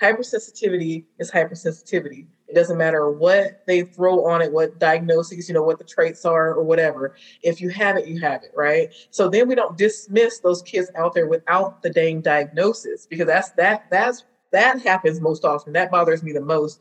[0.00, 2.26] hypersensitivity is hypersensitivity.
[2.48, 6.24] It doesn't matter what they throw on it, what diagnoses, you know, what the traits
[6.24, 7.14] are or whatever.
[7.42, 8.88] If you have it, you have it, right?
[9.10, 13.50] So then we don't dismiss those kids out there without the dang diagnosis because that's
[13.50, 15.74] that that's that happens most often.
[15.74, 16.80] That bothers me the most.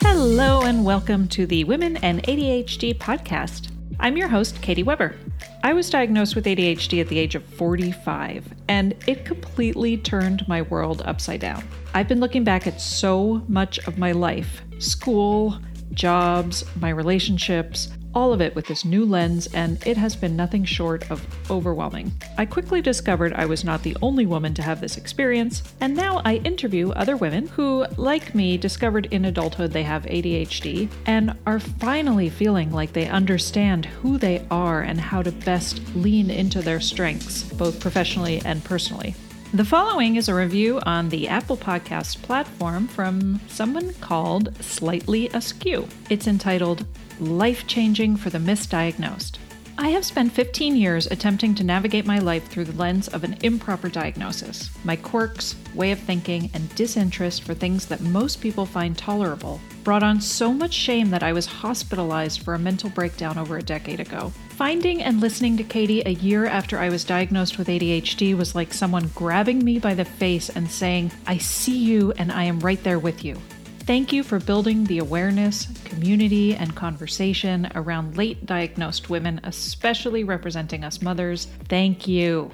[0.00, 3.75] Hello and welcome to the Women and ADHD podcast.
[3.98, 5.16] I'm your host, Katie Weber.
[5.64, 10.62] I was diagnosed with ADHD at the age of 45, and it completely turned my
[10.62, 11.66] world upside down.
[11.94, 15.58] I've been looking back at so much of my life school,
[15.92, 20.64] jobs, my relationships, all of it with this new lens, and it has been nothing
[20.64, 22.10] short of overwhelming.
[22.38, 26.22] I quickly discovered I was not the only woman to have this experience, and now
[26.24, 31.60] I interview other women who, like me, discovered in adulthood they have ADHD and are
[31.60, 36.80] finally feeling like they understand who they are and how to best lean into their
[36.80, 39.14] strengths, both professionally and personally.
[39.52, 45.86] The following is a review on the Apple Podcast platform from someone called Slightly Askew.
[46.08, 46.86] It's entitled
[47.20, 49.38] Life Changing for the Misdiagnosed.
[49.78, 53.38] I have spent 15 years attempting to navigate my life through the lens of an
[53.42, 54.68] improper diagnosis.
[54.84, 60.02] My quirks, way of thinking, and disinterest for things that most people find tolerable brought
[60.02, 64.00] on so much shame that I was hospitalized for a mental breakdown over a decade
[64.00, 64.30] ago.
[64.50, 68.74] Finding and listening to Katie a year after I was diagnosed with ADHD was like
[68.74, 72.82] someone grabbing me by the face and saying, I see you and I am right
[72.82, 73.36] there with you.
[73.86, 80.82] Thank you for building the awareness, community, and conversation around late diagnosed women, especially representing
[80.82, 81.46] us mothers.
[81.68, 82.50] Thank you.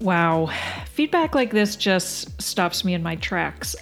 [0.00, 0.50] Wow,
[0.86, 3.74] feedback like this just stops me in my tracks.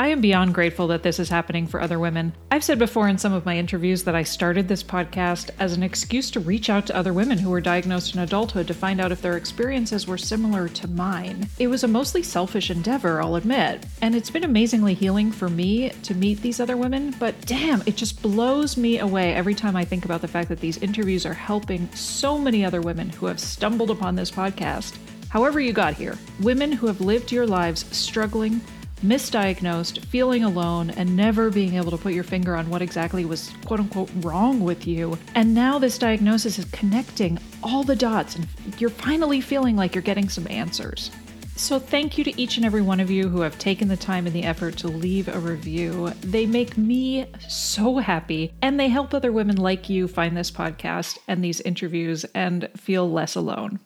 [0.00, 2.32] I am beyond grateful that this is happening for other women.
[2.52, 5.82] I've said before in some of my interviews that I started this podcast as an
[5.82, 9.10] excuse to reach out to other women who were diagnosed in adulthood to find out
[9.10, 11.48] if their experiences were similar to mine.
[11.58, 15.90] It was a mostly selfish endeavor, I'll admit, and it's been amazingly healing for me
[15.90, 19.84] to meet these other women, but damn, it just blows me away every time I
[19.84, 23.40] think about the fact that these interviews are helping so many other women who have
[23.40, 24.96] stumbled upon this podcast.
[25.28, 28.60] However, you got here, women who have lived your lives struggling
[29.00, 33.50] misdiagnosed, feeling alone, and never being able to put your finger on what exactly was
[33.64, 35.18] quote unquote wrong with you.
[35.34, 38.46] And now this diagnosis is connecting all the dots, and
[38.78, 41.10] you're finally feeling like you're getting some answers.
[41.58, 44.28] So, thank you to each and every one of you who have taken the time
[44.28, 46.12] and the effort to leave a review.
[46.20, 51.18] They make me so happy, and they help other women like you find this podcast
[51.26, 53.80] and these interviews and feel less alone.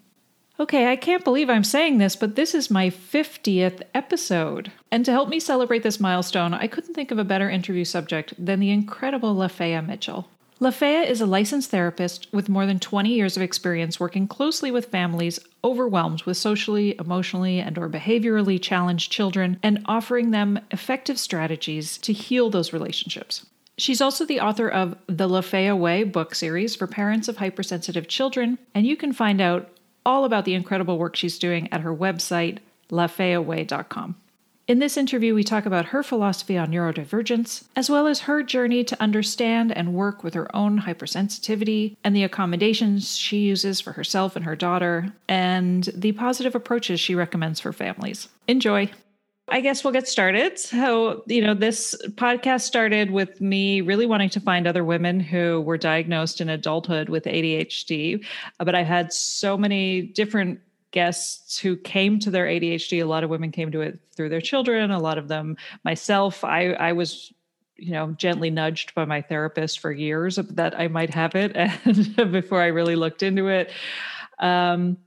[0.61, 4.71] Okay, I can't believe I'm saying this, but this is my 50th episode.
[4.91, 8.35] And to help me celebrate this milestone, I couldn't think of a better interview subject
[8.39, 10.29] than the incredible Lafayette Mitchell.
[10.61, 14.87] Lafayette is a licensed therapist with more than 20 years of experience working closely with
[14.87, 21.99] families overwhelmed with socially, emotionally, and or behaviorally challenged children and offering them effective strategies
[21.99, 23.45] to heal those relationships.
[23.77, 28.59] She's also the author of the Lafayette Way book series for parents of hypersensitive children,
[28.73, 29.69] and you can find out
[30.05, 32.59] all about the incredible work she's doing at her website,
[32.91, 34.17] lafayaway.com.
[34.69, 38.85] In this interview, we talk about her philosophy on neurodivergence, as well as her journey
[38.85, 44.37] to understand and work with her own hypersensitivity and the accommodations she uses for herself
[44.37, 48.29] and her daughter, and the positive approaches she recommends for families.
[48.47, 48.89] Enjoy.
[49.49, 50.59] I guess we'll get started.
[50.59, 55.61] So, you know, this podcast started with me really wanting to find other women who
[55.61, 58.25] were diagnosed in adulthood with ADHD.
[58.59, 60.61] But I've had so many different
[60.93, 63.03] guests who came to their ADHD.
[63.03, 66.45] A lot of women came to it through their children, a lot of them myself.
[66.45, 67.33] I, I was
[67.77, 72.31] you know gently nudged by my therapist for years that i might have it and
[72.31, 73.73] before i really looked into it
[74.39, 74.99] um,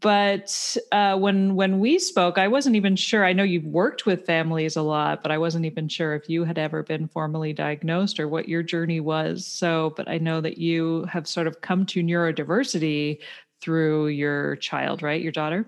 [0.00, 3.24] but uh, when when we spoke, I wasn't even sure.
[3.24, 6.44] I know you've worked with families a lot, but I wasn't even sure if you
[6.44, 9.46] had ever been formally diagnosed or what your journey was.
[9.46, 13.20] So, but I know that you have sort of come to neurodiversity
[13.62, 15.22] through your child, right?
[15.22, 15.66] Your daughter.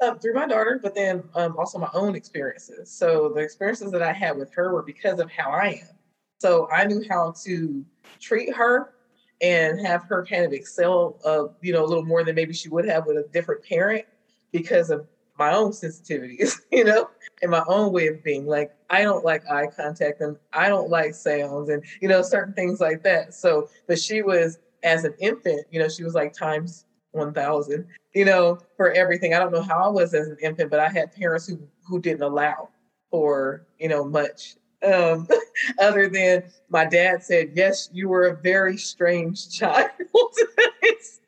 [0.00, 2.90] Um, through my daughter, but then um, also my own experiences.
[2.90, 5.96] So the experiences that I had with her were because of how I am.
[6.40, 7.84] So I knew how to
[8.20, 8.93] treat her
[9.40, 12.68] and have her kind of excel, uh, you know, a little more than maybe she
[12.68, 14.04] would have with a different parent
[14.52, 15.06] because of
[15.38, 17.10] my own sensitivities, you know,
[17.42, 18.46] and my own way of being.
[18.46, 22.54] Like, I don't like eye contact and I don't like sounds and, you know, certain
[22.54, 23.34] things like that.
[23.34, 28.24] So, but she was, as an infant, you know, she was like times 1000, you
[28.24, 29.34] know, for everything.
[29.34, 32.00] I don't know how I was as an infant, but I had parents who, who
[32.00, 32.68] didn't allow
[33.10, 35.28] for, you know, much um,
[35.78, 39.90] other than my dad said, yes, you were a very strange child.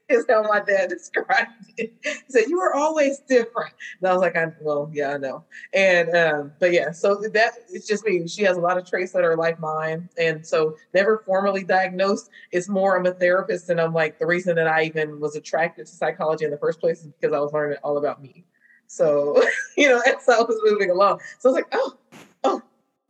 [0.09, 1.93] is how my dad described it.
[2.03, 5.45] He said, "You were always different." And I was like, "I well, yeah, I know."
[5.75, 8.27] And um, but yeah, so that it's just me.
[8.29, 12.31] She has a lot of traits that are like mine, and so never formally diagnosed.
[12.53, 15.87] It's more I'm a therapist, and I'm like the reason that I even was attracted
[15.87, 18.45] to psychology in the first place is because I was learning all about me.
[18.87, 19.43] So
[19.77, 21.97] you know, as I was moving along, so I was like, "Oh,
[22.45, 22.63] oh."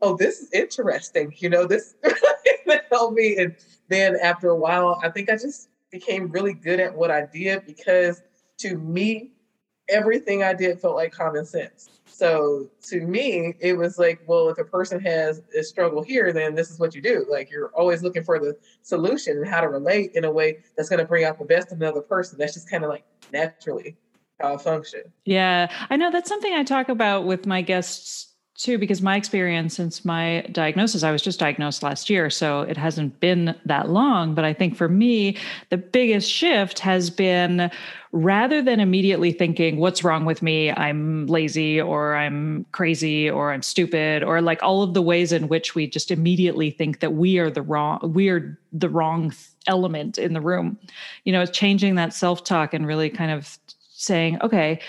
[0.03, 1.33] Oh, this is interesting.
[1.39, 1.95] You know, this
[2.91, 3.37] helped me.
[3.37, 3.57] And
[3.89, 7.67] then after a while, I think I just became really good at what I did
[7.67, 8.23] because
[8.59, 9.33] to me,
[9.89, 11.89] everything I did felt like common sense.
[12.07, 16.55] So to me, it was like, well, if a person has a struggle here, then
[16.55, 17.27] this is what you do.
[17.31, 20.89] Like you're always looking for the solution and how to relate in a way that's
[20.89, 22.39] going to bring out the best of another person.
[22.39, 23.97] That's just kind of like naturally
[24.41, 25.03] how I function.
[25.25, 29.75] Yeah, I know that's something I talk about with my guests too because my experience
[29.75, 34.35] since my diagnosis i was just diagnosed last year so it hasn't been that long
[34.35, 35.37] but i think for me
[35.71, 37.71] the biggest shift has been
[38.13, 40.71] rather than immediately thinking what's wrong with me?
[40.71, 45.49] I'm lazy or i'm crazy or i'm stupid or like all of the ways in
[45.49, 49.33] which we just immediately think that we are the wrong we are the wrong
[49.67, 50.79] element in the room.
[51.25, 53.59] You know it's changing that self-talk and really kind of
[53.93, 54.81] saying okay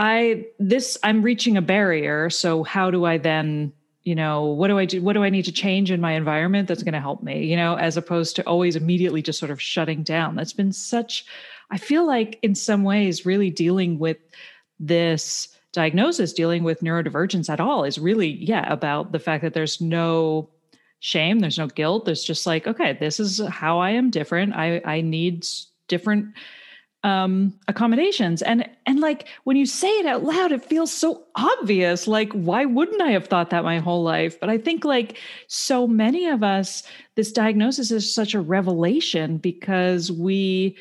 [0.00, 2.30] I this I'm reaching a barrier.
[2.30, 3.70] So how do I then,
[4.02, 5.02] you know, what do I do?
[5.02, 7.44] What do I need to change in my environment that's going to help me?
[7.44, 10.36] You know, as opposed to always immediately just sort of shutting down.
[10.36, 11.26] That's been such.
[11.70, 14.16] I feel like in some ways, really dealing with
[14.78, 19.82] this diagnosis, dealing with neurodivergence at all, is really yeah about the fact that there's
[19.82, 20.48] no
[21.00, 22.06] shame, there's no guilt.
[22.06, 24.54] There's just like okay, this is how I am different.
[24.54, 25.46] I I need
[25.88, 26.32] different
[27.02, 28.42] um accommodations.
[28.42, 32.06] And and like when you say it out loud it feels so obvious.
[32.06, 34.38] Like why wouldn't i have thought that my whole life?
[34.38, 36.82] But i think like so many of us
[37.14, 40.76] this diagnosis is such a revelation because we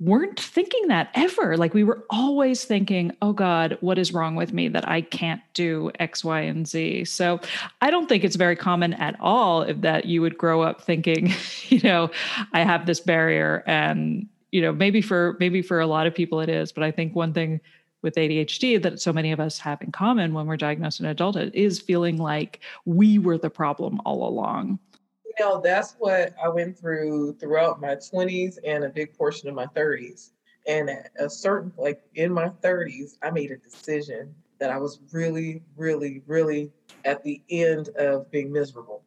[0.00, 1.56] weren't thinking that ever.
[1.56, 5.40] Like we were always thinking oh god what is wrong with me that i can't
[5.54, 7.06] do x y and z?
[7.06, 7.40] So
[7.80, 11.32] i don't think it's very common at all that you would grow up thinking
[11.68, 12.10] you know
[12.52, 16.40] i have this barrier and you know maybe for maybe for a lot of people
[16.40, 17.60] it is but i think one thing
[18.02, 21.50] with ADHD that so many of us have in common when we're diagnosed in adulthood
[21.54, 24.78] is feeling like we were the problem all along.
[25.24, 29.54] You know, that's what I went through throughout my 20s and a big portion of
[29.54, 30.32] my 30s.
[30.68, 35.00] And at a certain, like in my 30s, I made a decision that I was
[35.10, 36.70] really, really, really
[37.06, 39.02] at the end of being miserable.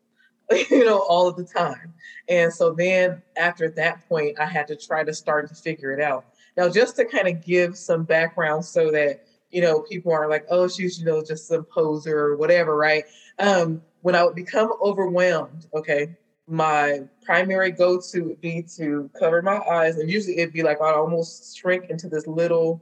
[0.69, 1.93] you know, all of the time.
[2.29, 6.01] And so then after that point, I had to try to start to figure it
[6.01, 6.25] out.
[6.55, 10.45] Now, just to kind of give some background so that, you know, people aren't like,
[10.49, 13.03] oh, she's, you know, just some poser or whatever, right?
[13.39, 16.15] Um, when I would become overwhelmed, okay,
[16.47, 19.97] my primary go-to would be to cover my eyes.
[19.97, 22.81] And usually it'd be like I'd almost shrink into this little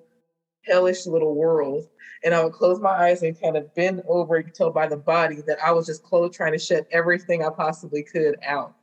[0.67, 1.87] hellish little world
[2.25, 5.41] and I would close my eyes and kind of bend over until by the body
[5.47, 8.73] that I was just close, trying to shut everything I possibly could out.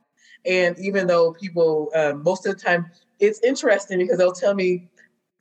[0.45, 2.89] And even though people, um, most of the time,
[3.19, 4.89] it's interesting because they'll tell me,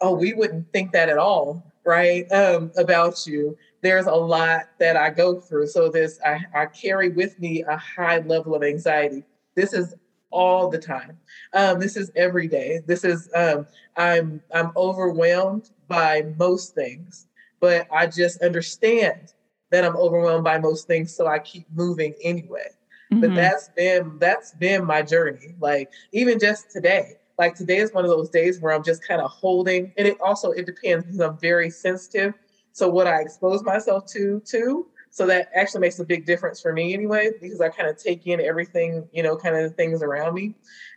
[0.00, 2.30] oh, we wouldn't think that at all, right?
[2.32, 3.56] Um, about you.
[3.82, 5.68] There's a lot that I go through.
[5.68, 9.24] So this, I, I carry with me a high level of anxiety.
[9.54, 9.94] This is
[10.32, 11.19] all the time.
[11.52, 12.81] Um, this is every day.
[12.87, 17.29] This is um, I'm I'm overwhelmed by most things
[17.62, 19.32] but I just understand
[19.70, 22.67] that I'm overwhelmed by most things, so I keep moving anyway.
[23.10, 23.20] Mm-hmm.
[23.20, 25.55] But that's been that's been my journey.
[25.60, 29.22] Like even just today, like today is one of those days where I'm just kind
[29.22, 32.34] of holding, and it also it depends because I'm very sensitive.
[32.72, 34.89] So what I expose myself to too.
[35.12, 38.26] So that actually makes a big difference for me anyway, because I kind of take
[38.26, 40.54] in everything, you know, kind of things around me.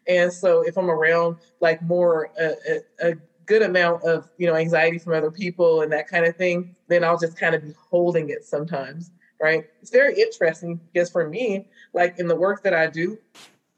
[0.07, 2.53] And so if I'm around like more a,
[3.01, 6.35] a, a good amount of you know anxiety from other people and that kind of
[6.35, 11.09] thing then i'll just kind of be holding it sometimes right it's very interesting because
[11.09, 13.17] for me like in the work that i do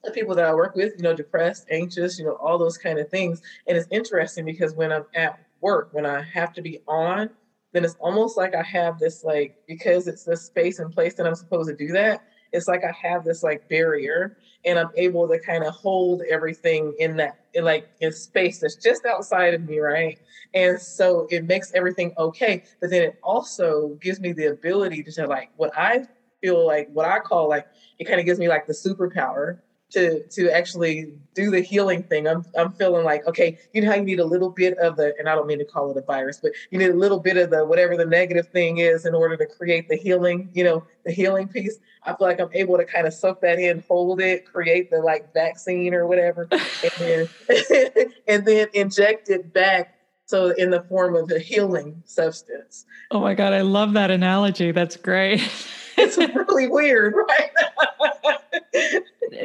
[0.03, 2.99] the people that i work with you know depressed anxious you know all those kind
[2.99, 6.79] of things and it's interesting because when i'm at work when i have to be
[6.87, 7.29] on
[7.77, 11.25] then it's almost like i have this like because it's the space and place that
[11.25, 15.27] i'm supposed to do that it's like i have this like barrier and I'm able
[15.29, 19.63] to kind of hold everything in that in like in space that's just outside of
[19.63, 20.19] me, right?
[20.53, 22.63] And so it makes everything okay.
[22.81, 26.05] But then it also gives me the ability to like what I
[26.41, 27.67] feel like what I call like
[27.97, 29.59] it kind of gives me like the superpower
[29.91, 32.27] to to actually do the healing thing.
[32.27, 35.13] I'm I'm feeling like okay, you know how you need a little bit of the,
[35.17, 37.37] and I don't mean to call it a virus, but you need a little bit
[37.37, 40.83] of the whatever the negative thing is in order to create the healing, you know,
[41.05, 41.77] the healing piece.
[42.03, 44.99] I feel like I'm able to kind of soak that in, hold it, create the
[44.99, 47.29] like vaccine or whatever, and then
[48.27, 49.93] and then inject it back
[50.25, 52.85] so in the form of a healing substance.
[53.11, 54.71] Oh my God, I love that analogy.
[54.71, 55.41] That's great.
[55.97, 57.51] it's really weird, right?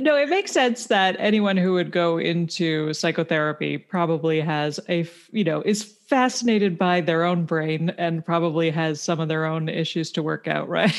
[0.01, 5.45] no, it makes sense that anyone who would go into psychotherapy probably has a, you
[5.45, 10.11] know, is fascinated by their own brain and probably has some of their own issues
[10.13, 10.95] to work out, right?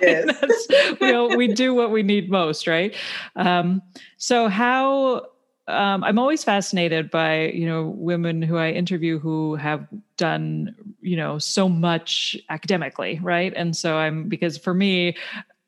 [0.00, 0.66] Yes.
[1.00, 2.94] we, know, we do what we need most, right?
[3.36, 3.82] Um,
[4.16, 5.26] so how
[5.68, 11.16] um, I'm always fascinated by you know women who I interview who have done you
[11.16, 13.52] know so much academically, right?
[13.56, 15.16] And so I'm because for me,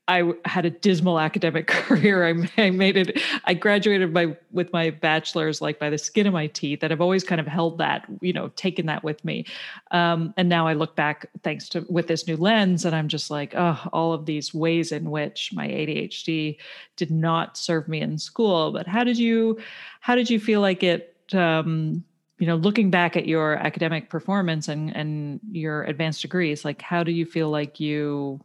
[0.08, 2.26] I had a dismal academic career.
[2.26, 3.20] I, I, made it.
[3.44, 7.02] I graduated by with my bachelor's like by the skin of my teeth, and I've
[7.02, 9.44] always kind of held that, you know, taken that with me.
[9.90, 13.30] Um, and now I look back, thanks to with this new lens, and I'm just
[13.30, 16.56] like, oh, all of these ways in which my ADHD
[16.96, 18.72] did not serve me in school.
[18.72, 19.58] But how did you,
[20.00, 21.14] how did you feel like it?
[21.34, 22.04] Um,
[22.38, 27.02] you know, looking back at your academic performance and and your advanced degrees, like how
[27.02, 28.40] do you feel like you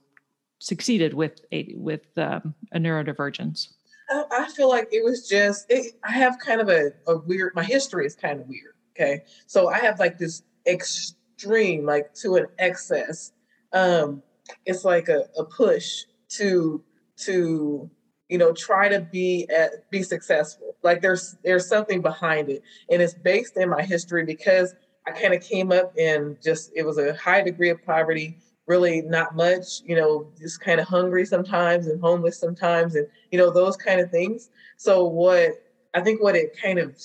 [0.63, 3.73] succeeded with a with um, a neurodivergence?
[4.09, 7.53] I feel like it was just it, I have kind of a, a weird.
[7.55, 8.75] My history is kind of weird.
[8.95, 13.31] Okay, so I have like this extreme, like to an excess.
[13.71, 14.21] Um,
[14.65, 16.83] it's like a, a push to
[17.17, 17.89] to
[18.29, 20.75] you know try to be at, be successful.
[20.83, 24.75] Like there's there's something behind it, and it's based in my history because
[25.07, 29.01] I kind of came up in just it was a high degree of poverty really
[29.01, 33.51] not much, you know, just kind of hungry sometimes and homeless sometimes and, you know,
[33.51, 34.49] those kind of things.
[34.77, 36.95] So, what I think what it kind of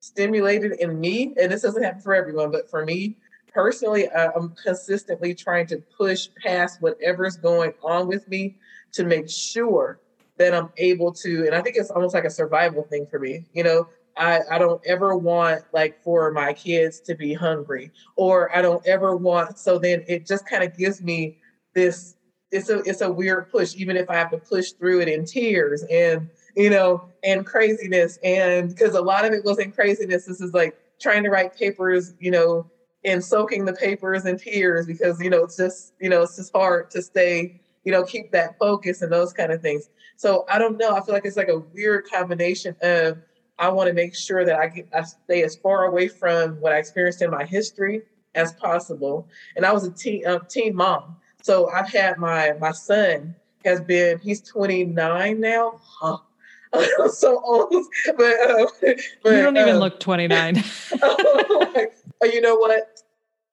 [0.00, 3.16] stimulated in me, and this doesn't happen for everyone, but for me
[3.56, 8.56] personally, I'm consistently trying to push past whatever's going on with me
[8.92, 9.98] to make sure
[10.36, 13.46] that I'm able to, and I think it's almost like a survival thing for me,
[13.54, 18.54] you know, I, I don't ever want like for my kids to be hungry or
[18.56, 21.38] I don't ever want so then it just kind of gives me
[21.74, 22.16] this
[22.50, 25.24] it's a it's a weird push even if I have to push through it in
[25.24, 30.26] tears and you know and craziness and because a lot of it was in craziness.
[30.26, 32.70] This is like trying to write papers you know
[33.04, 36.52] and soaking the papers in tears because you know it's just you know it's just
[36.52, 39.90] hard to stay you know keep that focus and those kind of things.
[40.16, 43.18] So I don't know I feel like it's like a weird combination of
[43.58, 46.72] I want to make sure that I, get, I stay as far away from what
[46.72, 48.02] I experienced in my history
[48.34, 49.28] as possible.
[49.56, 51.16] And I was a teen, uh, teen mom.
[51.42, 53.34] So I've had my, my son
[53.64, 55.80] has been, he's 29 now.
[55.82, 56.18] Huh.
[56.74, 57.72] I'm so old,
[58.16, 58.66] but, uh,
[59.22, 60.62] but you don't even um, look 29.
[61.02, 61.86] oh,
[62.22, 63.02] you know what?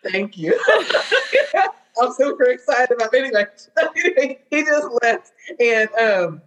[0.03, 0.59] Thank you.
[2.01, 3.69] I'm super excited about it.
[3.77, 5.31] Anyway, he just left.
[5.59, 6.41] And, um,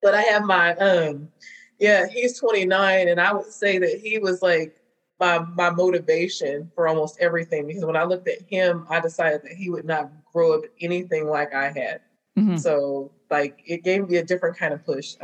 [0.00, 1.28] but I have my, um,
[1.78, 4.76] yeah, he's 29, and I would say that he was like
[5.20, 9.52] my my motivation for almost everything because when I looked at him, I decided that
[9.52, 12.00] he would not grow up anything like I had.
[12.38, 12.56] Mm-hmm.
[12.56, 15.16] So like it gave me a different kind of push.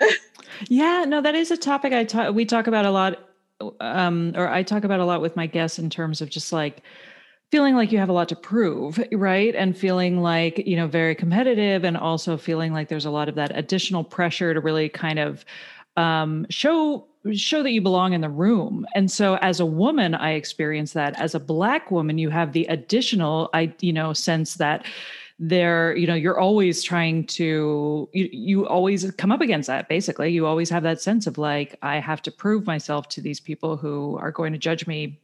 [0.68, 3.18] yeah, no, that is a topic I talk we talk about a lot
[3.80, 6.82] um or I talk about a lot with my guests in terms of just like
[7.50, 9.54] feeling like you have a lot to prove, right?
[9.54, 13.34] And feeling like, you know, very competitive and also feeling like there's a lot of
[13.34, 15.44] that additional pressure to really kind of
[15.96, 18.86] um, show show that you belong in the room.
[18.94, 21.20] And so as a woman, I experience that.
[21.20, 24.86] As a black woman, you have the additional I, you know, sense that
[25.42, 30.30] there you know you're always trying to you, you always come up against that basically
[30.30, 33.74] you always have that sense of like i have to prove myself to these people
[33.74, 35.18] who are going to judge me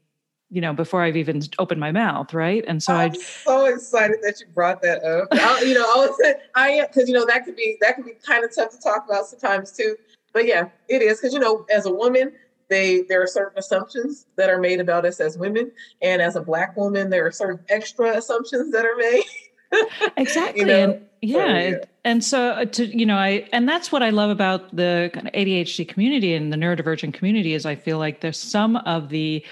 [0.50, 2.64] you know, before I've even opened my mouth, right?
[2.68, 5.28] And so I'm I so excited that you brought that up.
[5.32, 8.04] I, you know, I was I am because you know that could be that could
[8.04, 9.96] be kind of tough to talk about sometimes too.
[10.32, 12.32] But yeah, it is because you know, as a woman,
[12.68, 16.42] they there are certain assumptions that are made about us as women, and as a
[16.42, 19.24] black woman, there are certain extra assumptions that are made.
[20.16, 20.60] exactly.
[20.60, 20.90] you know?
[20.90, 21.36] and, yeah.
[21.36, 21.76] So, yeah.
[22.04, 25.26] And so uh, to you know, I and that's what I love about the kind
[25.26, 29.44] of ADHD community and the neurodivergent community is I feel like there's some of the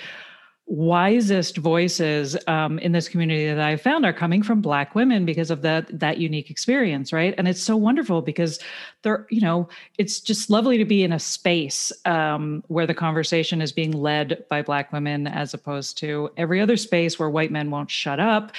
[0.67, 5.51] wisest voices um, in this community that I've found are coming from Black women because
[5.51, 7.35] of that that unique experience, right?
[7.37, 8.59] And it's so wonderful because
[9.03, 9.69] they're, you know,
[9.99, 14.43] it's just lovely to be in a space um, where the conversation is being led
[14.49, 18.53] by Black women as opposed to every other space where white men won't shut up.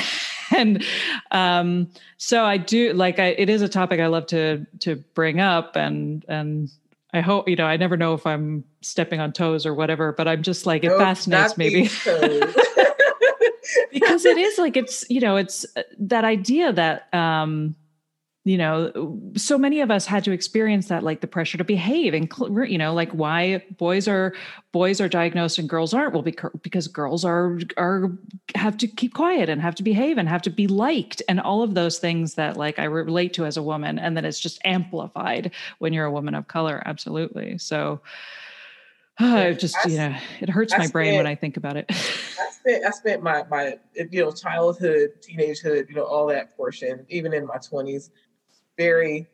[0.56, 0.84] and
[1.30, 5.38] um, so I do like I, it is a topic I love to to bring
[5.38, 6.70] up and and
[7.12, 10.26] I hope, you know, I never know if I'm stepping on toes or whatever, but
[10.26, 11.90] I'm just like, it fascinates me.
[13.92, 17.76] because it is like, it's, you know, it's uh, that idea that, um,
[18.44, 22.12] you know so many of us had to experience that like the pressure to behave
[22.12, 22.32] and
[22.68, 24.34] you know like why boys are
[24.72, 26.12] boys are diagnosed and girls aren't.
[26.12, 26.22] Well
[26.62, 28.10] because girls are are
[28.56, 31.62] have to keep quiet and have to behave and have to be liked and all
[31.62, 34.60] of those things that like i relate to as a woman and then it's just
[34.64, 36.82] amplified when you're a woman of color.
[36.84, 37.58] Absolutely.
[37.58, 38.00] So
[39.20, 41.76] it just I, you know it hurts I my spent, brain when i think about
[41.76, 41.86] it.
[41.90, 43.78] I spent i spent my my
[44.10, 48.10] you know childhood teenagehood you know all that portion even in my 20s
[48.76, 49.26] very,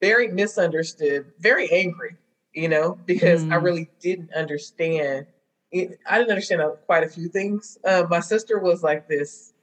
[0.00, 2.16] very misunderstood, very angry,
[2.54, 3.52] you know, because mm.
[3.52, 5.26] I really didn't understand.
[5.70, 7.78] It, I didn't understand quite a few things.
[7.84, 9.54] Uh, my sister was like this,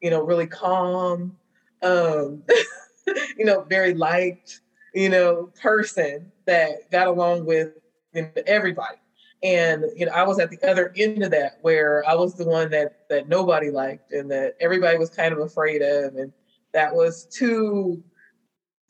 [0.00, 1.36] you know, really calm,
[1.82, 2.42] um,
[3.36, 4.60] you know, very liked,
[4.94, 7.72] you know, person that got along with
[8.14, 8.96] you know, everybody.
[9.42, 12.44] And you know, I was at the other end of that where I was the
[12.44, 16.32] one that that nobody liked and that everybody was kind of afraid of, and
[16.72, 18.02] that was too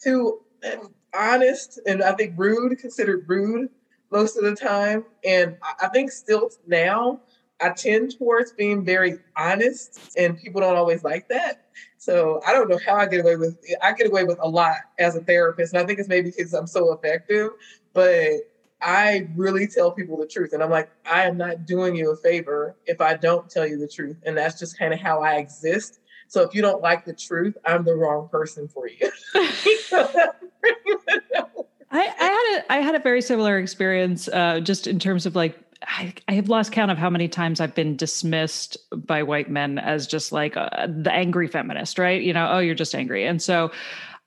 [0.03, 0.41] too
[1.15, 3.69] honest and I think rude, considered rude
[4.11, 5.05] most of the time.
[5.25, 7.21] And I think still now
[7.61, 11.57] I tend towards being very honest, and people don't always like that.
[11.97, 14.77] So I don't know how I get away with I get away with a lot
[14.99, 17.51] as a therapist, and I think it's maybe because I'm so effective.
[17.95, 18.31] But
[18.81, 22.17] I really tell people the truth, and I'm like, I am not doing you a
[22.17, 25.35] favor if I don't tell you the truth, and that's just kind of how I
[25.37, 25.99] exist.
[26.29, 29.11] So if you don't like the truth, I'm the wrong person for you.
[31.91, 35.35] I, I, had a I had a very similar experience, uh, just in terms of
[35.35, 39.49] like I, I, have lost count of how many times I've been dismissed by white
[39.49, 42.21] men as just like uh, the angry feminist, right?
[42.21, 43.71] You know, oh, you're just angry, and so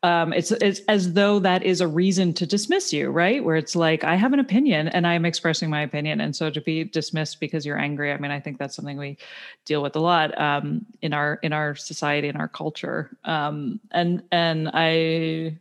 [0.03, 3.43] um, it's it's as though that is a reason to dismiss you, right?
[3.43, 6.60] Where it's like I have an opinion and I'm expressing my opinion, and so to
[6.60, 9.17] be dismissed because you're angry, I mean, I think that's something we
[9.65, 14.24] deal with a lot um, in our in our society in our culture, um, and
[14.31, 15.60] and I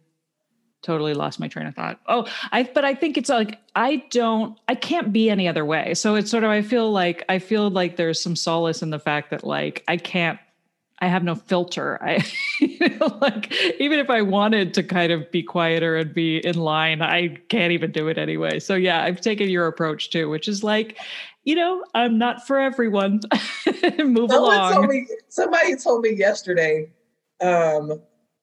[0.82, 2.00] totally lost my train of thought.
[2.06, 5.92] Oh, I but I think it's like I don't I can't be any other way.
[5.92, 8.98] So it's sort of I feel like I feel like there's some solace in the
[8.98, 10.38] fact that like I can't
[11.00, 11.98] I have no filter.
[12.02, 12.24] I
[12.60, 16.58] you know, like even if I wanted to kind of be quieter and be in
[16.58, 18.60] line, I can't even do it anyway.
[18.60, 20.98] So yeah, I've taken your approach too, which is like,
[21.44, 23.20] you know, I'm not for everyone.
[23.98, 24.74] Move Someone along.
[24.74, 26.90] Told me, somebody told me yesterday,
[27.40, 28.00] um,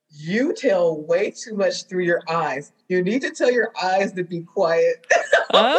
[0.10, 2.72] you tell way too much through your eyes.
[2.88, 5.06] You need to tell your eyes to be quiet.
[5.54, 5.78] Uh.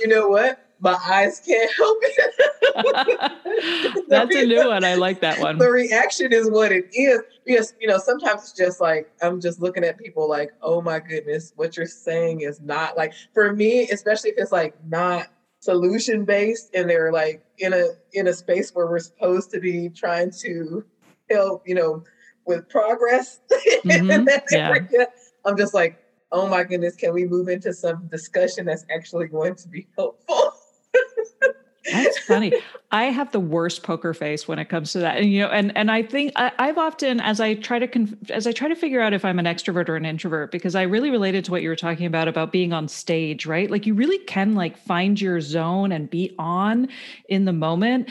[0.00, 0.69] you know what?
[0.80, 3.32] My eyes can't help it.
[4.08, 4.84] That's a new one.
[4.84, 5.58] I like that one.
[5.58, 7.20] The reaction is what it is.
[7.44, 10.98] Because, you know, sometimes it's just like I'm just looking at people like, oh my
[10.98, 15.28] goodness, what you're saying is not like for me, especially if it's like not
[15.60, 19.90] solution based and they're like in a in a space where we're supposed to be
[19.90, 20.84] trying to
[21.30, 22.02] help, you know,
[22.46, 23.40] with progress
[23.84, 24.28] mm-hmm.
[24.50, 25.04] yeah.
[25.44, 29.54] I'm just like, oh my goodness, can we move into some discussion that's actually going
[29.56, 30.49] to be helpful?
[31.90, 32.52] That's funny.
[32.90, 35.76] I have the worst poker face when it comes to that, and you know, and
[35.76, 38.74] and I think I, have often, as I try to conf- as I try to
[38.74, 41.62] figure out if I'm an extrovert or an introvert, because I really related to what
[41.62, 43.70] you were talking about about being on stage, right?
[43.70, 46.88] Like you really can like find your zone and be on
[47.28, 48.10] in the moment.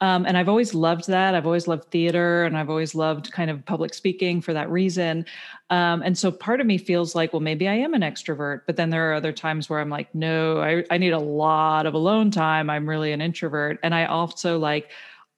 [0.00, 1.34] Um, and I've always loved that.
[1.34, 5.26] I've always loved theater and I've always loved kind of public speaking for that reason.
[5.70, 8.62] Um, and so part of me feels like, well, maybe I am an extrovert.
[8.66, 11.86] But then there are other times where I'm like, no, I, I need a lot
[11.86, 12.70] of alone time.
[12.70, 13.80] I'm really an introvert.
[13.82, 14.90] And I also like,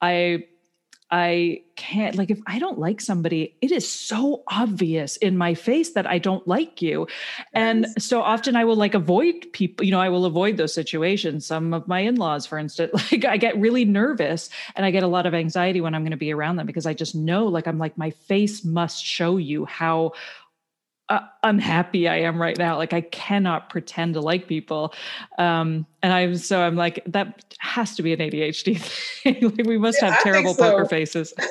[0.03, 0.45] I
[1.11, 5.93] I can't like if I don't like somebody, it is so obvious in my face
[5.95, 7.09] that I don't like you.
[7.53, 11.47] And so often I will like avoid people, you know, I will avoid those situations.
[11.47, 15.09] Some of my in-laws, for instance, like I get really nervous and I get a
[15.09, 17.67] lot of anxiety when I'm going to be around them because I just know like
[17.67, 20.13] I'm like my face must show you how
[21.11, 22.77] uh, unhappy I am right now.
[22.77, 24.95] Like I cannot pretend to like people.
[25.39, 28.79] Um, and I'm so I'm like, that has to be an ADHD
[29.23, 29.51] thing.
[29.57, 30.71] like we must yeah, have terrible so.
[30.71, 31.35] poker faces.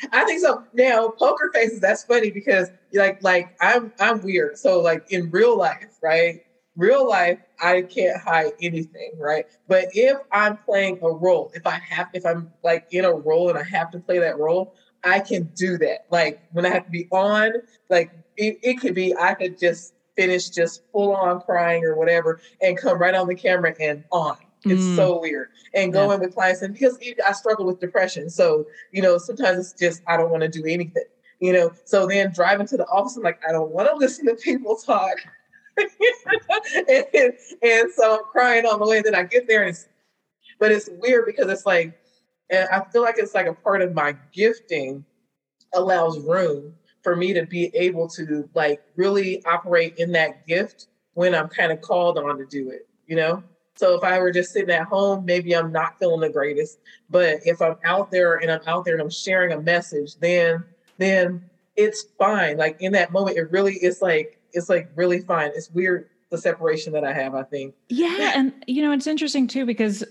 [0.12, 0.64] I think so.
[0.72, 4.58] Now, poker faces, that's funny because like like I'm I'm weird.
[4.58, 6.40] So like in real life, right?
[6.76, 9.46] Real life, I can't hide anything, right?
[9.66, 13.50] But if I'm playing a role, if I have if I'm like in a role
[13.50, 14.74] and I have to play that role,
[15.04, 16.06] I can do that.
[16.10, 17.52] Like when I have to be on,
[17.90, 22.40] like it, it could be I could just finish just full on crying or whatever
[22.62, 24.36] and come right on the camera and on.
[24.64, 24.96] It's mm.
[24.96, 25.48] so weird.
[25.74, 26.14] And go yeah.
[26.14, 28.30] in with clients and because I struggle with depression.
[28.30, 31.04] So, you know, sometimes it's just I don't want to do anything.
[31.40, 31.72] you know.
[31.84, 34.76] So then driving to the office, I'm like, I don't want to listen to people
[34.76, 35.14] talk.
[36.88, 39.00] and, and, so I'm crying on the way.
[39.00, 39.86] Then I get there, and it's,
[40.58, 41.96] but it's weird because it's like,
[42.50, 45.04] and I feel like it's like a part of my gifting
[45.74, 51.34] allows room for me to be able to like really operate in that gift when
[51.34, 53.42] I'm kind of called on to do it, you know?
[53.76, 56.80] So if I were just sitting at home, maybe I'm not feeling the greatest.
[57.10, 60.64] But if I'm out there and I'm out there and I'm sharing a message, then
[60.98, 62.56] then it's fine.
[62.56, 65.52] Like in that moment, it really is like it's like really fine.
[65.54, 67.74] It's weird the separation that I have, I think.
[67.88, 68.32] Yeah.
[68.34, 70.04] And, you know, it's interesting too, because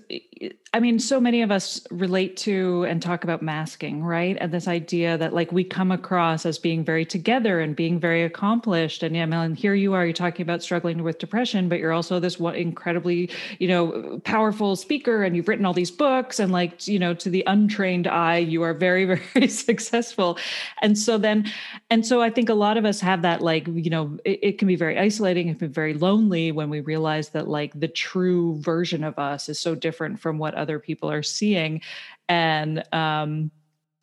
[0.74, 4.38] I mean, so many of us relate to and talk about masking, right?
[4.40, 8.24] And this idea that like we come across as being very together and being very
[8.24, 9.02] accomplished.
[9.02, 12.20] And yeah, Melon, here you are, you're talking about struggling with depression, but you're also
[12.20, 16.38] this incredibly, you know, powerful speaker and you've written all these books.
[16.38, 20.38] And like, you know, to the untrained eye, you are very, very successful.
[20.82, 21.50] And so then,
[21.90, 24.58] and so I think a lot of us have that, like, you know, it, it
[24.60, 27.88] can be very isolating, it can be very lonely when we realize that like the
[27.88, 31.82] true version of us is so different from what other people are seeing.
[32.30, 33.52] And um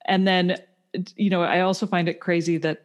[0.07, 0.57] and then
[1.17, 2.83] you know i also find it crazy that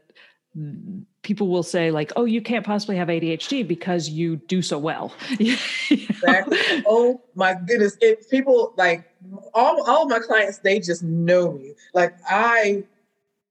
[1.22, 5.14] people will say like oh you can't possibly have adhd because you do so well.
[5.92, 6.58] Exactly.
[6.86, 7.98] oh my goodness.
[8.02, 9.10] It people like
[9.54, 11.74] all, all my clients they just know me.
[11.94, 12.84] Like i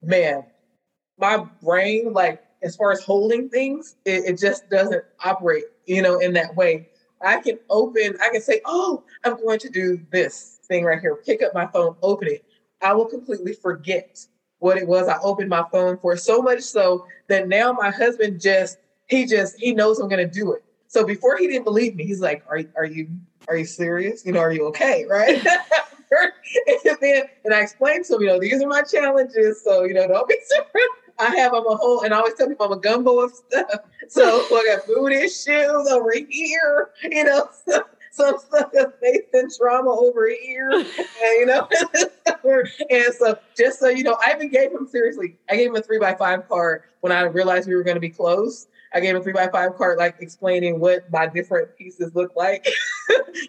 [0.02, 0.44] man
[1.18, 6.18] my brain like as far as holding things it, it just doesn't operate you know
[6.18, 6.88] in that way
[7.20, 11.16] I can open, I can say, oh, I'm going to do this thing right here.
[11.16, 12.44] Pick up my phone, open it.
[12.82, 14.24] I will completely forget
[14.60, 16.16] what it was I opened my phone for.
[16.16, 20.32] So much so that now my husband just, he just, he knows I'm going to
[20.32, 20.64] do it.
[20.88, 23.08] So before he didn't believe me, he's like, are, are you,
[23.46, 24.24] are you serious?
[24.24, 25.04] You know, are you okay?
[25.08, 25.44] Right.
[26.84, 29.62] and then, and I explained to him, you know, these are my challenges.
[29.62, 31.07] So, you know, don't be surprised.
[31.18, 33.70] I have them a whole, and I always tell people I'm a gumbo of stuff.
[34.10, 37.46] So I got booty shoes over here, you know,
[38.10, 40.86] some stuff is facing trauma over here, and,
[41.38, 41.68] you know.
[42.90, 45.82] and so just so you know, I even gave him seriously, I gave him a
[45.82, 48.66] three by five card when I realized we were going to be close.
[48.94, 52.34] I gave him a three by five card, like explaining what my different pieces look
[52.34, 52.66] like.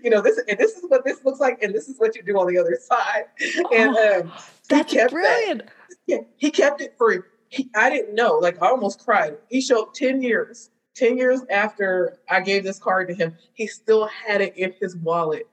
[0.03, 2.23] you know, this and this is what this looks like, and this is what you
[2.23, 3.25] do on the other side.
[3.73, 4.31] And oh, um,
[4.67, 5.65] that's brilliant.
[5.65, 5.71] That.
[6.05, 8.35] Yeah, he kept it for he, I didn't know.
[8.35, 9.37] Like I almost cried.
[9.49, 10.69] He showed 10 years.
[10.95, 14.95] 10 years after I gave this card to him, he still had it in his
[14.97, 15.47] wallet.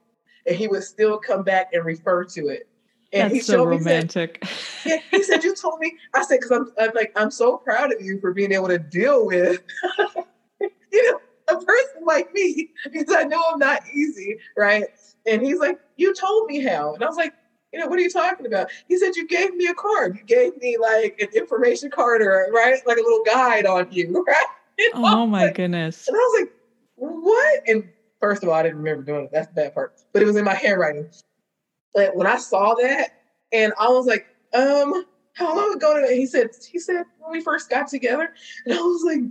[0.45, 2.67] And he would still come back and refer to it.
[3.13, 4.43] And That's he so romantic.
[4.43, 5.97] Said, yeah, he said, You told me.
[6.13, 8.79] I said, because I'm, I'm like, I'm so proud of you for being able to
[8.79, 9.61] deal with,
[10.59, 14.83] you know, a person like me, because I know I'm not easy, right?
[15.25, 16.93] And he's like, You told me how.
[16.93, 17.33] And I was like,
[17.73, 18.69] you know, what are you talking about?
[18.87, 20.15] He said, You gave me a card.
[20.15, 22.79] You gave me like an information card or, right?
[22.85, 24.45] Like a little guide on you, right?
[24.77, 25.01] You know?
[25.05, 26.07] Oh my like, goodness.
[26.07, 26.51] And I was like,
[26.95, 27.61] What?
[27.67, 29.31] And first of all, I didn't remember doing it.
[29.31, 29.93] That's the bad part.
[30.13, 31.09] But it was in my handwriting.
[31.93, 33.11] But when I saw that,
[33.51, 36.17] and I was like, um, how long ago did?
[36.17, 38.33] He said, he said when we first got together,
[38.65, 39.21] and I was like,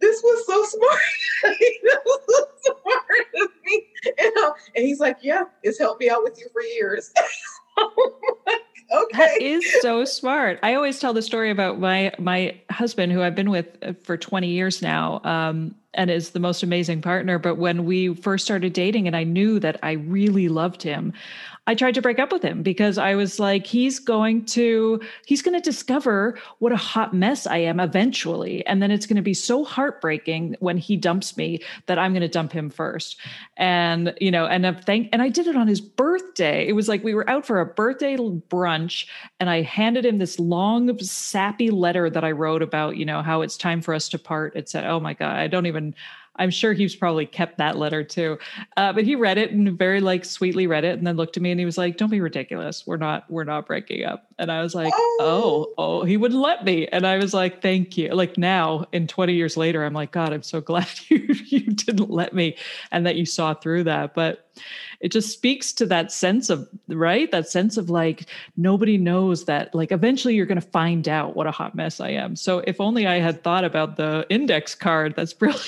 [0.00, 1.00] this was so smart.
[1.60, 3.86] this was so smart of me.
[4.18, 7.12] And, uh, and he's like, yeah, it's helped me out with you for years.
[8.94, 9.18] okay.
[9.18, 10.58] That is so smart.
[10.62, 14.16] I always tell the story about my my husband, who I've been with uh, for
[14.16, 17.38] 20 years now, um, and is the most amazing partner.
[17.38, 21.12] But when we first started dating, and I knew that I really loved him,
[21.68, 25.42] I tried to break up with him because I was like, he's going to, he's
[25.42, 28.66] going to discover what a hot mess I am eventually.
[28.66, 32.22] And then it's going to be so heartbreaking when he dumps me that I'm going
[32.22, 33.16] to dump him first.
[33.56, 36.66] And, you know, and I thank, and I did it on his birthday.
[36.66, 39.06] It was like we were out for a birthday brunch
[39.38, 43.42] and I handed him this long, sappy letter that I wrote about, you know, how
[43.42, 44.56] it's time for us to part.
[44.56, 45.94] It said, oh my God, I don't even, and
[46.36, 48.38] I'm sure he's probably kept that letter too.
[48.76, 51.42] Uh, but he read it and very like sweetly read it and then looked at
[51.42, 52.86] me and he was like, "Don't be ridiculous.
[52.86, 56.40] We're not we're not breaking up." And I was like, "Oh, oh, oh he wouldn't
[56.40, 59.92] let me." And I was like, "Thank you." Like now, in 20 years later, I'm
[59.92, 62.56] like, "God, I'm so glad you you didn't let me
[62.90, 64.48] and that you saw through that." But
[65.00, 69.74] it just speaks to that sense of right that sense of like nobody knows that
[69.74, 72.80] like eventually you're going to find out what a hot mess i am so if
[72.80, 75.66] only i had thought about the index card that's brilliant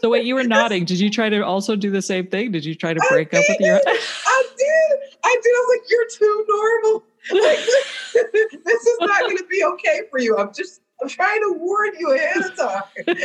[0.00, 0.84] so wait, you were nodding.
[0.84, 2.52] Did you try to also do the same thing?
[2.52, 3.76] Did you try to break up with your?
[3.86, 4.98] I did.
[5.24, 5.50] I did.
[5.50, 7.04] I was like, "You're too normal.
[7.32, 7.58] Like,
[8.64, 10.80] this is not going to be okay for you." I'm just.
[11.00, 12.82] I'm trying to warn you ahead of time.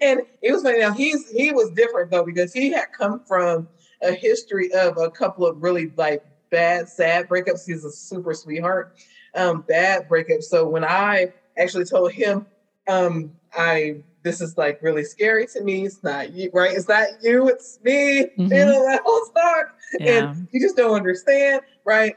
[0.00, 0.80] and it was funny.
[0.80, 3.68] Now he's he was different though because he had come from
[4.02, 7.64] a history of a couple of really like bad, sad breakups.
[7.64, 8.92] He's a super sweetheart.
[9.34, 10.42] um, bad breakup.
[10.42, 12.46] So when I actually told him,
[12.88, 15.86] um, I this is like really scary to me.
[15.86, 16.72] It's not you, right?
[16.72, 18.24] It's not you, it's me.
[18.24, 18.42] Mm-hmm.
[18.42, 20.30] You know that whole talk, yeah.
[20.30, 22.16] and you just don't understand, right?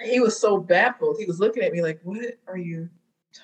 [0.00, 1.16] He was so baffled.
[1.18, 2.88] He was looking at me like, "What are you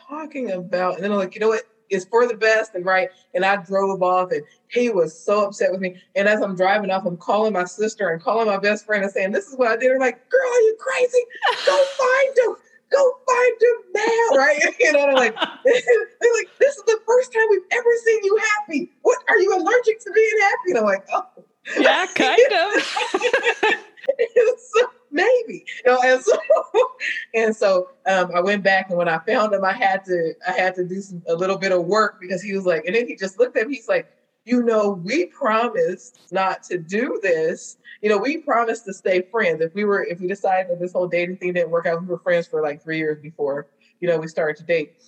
[0.09, 1.63] talking about?" And then I'm like, "You know what?
[1.89, 3.09] It's for the best and right.
[3.35, 5.97] And I drove off and he was so upset with me.
[6.17, 9.13] And as I'm driving off, I'm calling my sister and calling my best friend and
[9.13, 9.93] saying, This is what I did.
[9.93, 11.25] I'm like, girl, are you crazy?
[11.65, 12.57] Go find him
[12.91, 14.61] go find him now, right?
[14.81, 18.39] You know, they're like, they're like, this is the first time we've ever seen you
[18.59, 18.93] happy.
[19.03, 20.71] What are you allergic to being happy?
[20.71, 21.27] And I'm like, oh,
[21.79, 22.83] yeah, kind of.
[24.59, 26.39] so, maybe, you know, and so,
[27.35, 30.53] and so um, I went back, and when I found him, I had to, I
[30.53, 33.09] had to do some, a little bit of work because he was like, and then
[33.09, 34.13] he just looked at me, he's like,
[34.47, 39.61] you know, we promised not to do this you know, we promised to stay friends.
[39.61, 42.07] If we were, if we decided that this whole dating thing didn't work out, we
[42.07, 43.69] were friends for like three years before,
[44.01, 45.03] you know, we started to date.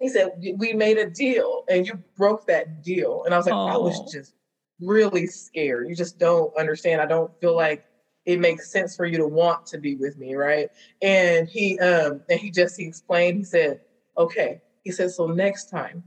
[0.00, 3.24] He said, we made a deal and you broke that deal.
[3.24, 4.34] And I was like, I was just
[4.80, 5.88] really scared.
[5.88, 7.00] You just don't understand.
[7.00, 7.84] I don't feel like
[8.24, 10.34] it makes sense for you to want to be with me.
[10.34, 10.68] Right.
[11.02, 13.80] And he, um, and he just, he explained, he said,
[14.16, 14.62] okay.
[14.82, 16.02] He said, so next time,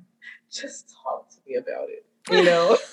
[0.52, 2.77] just talk to me about it you know?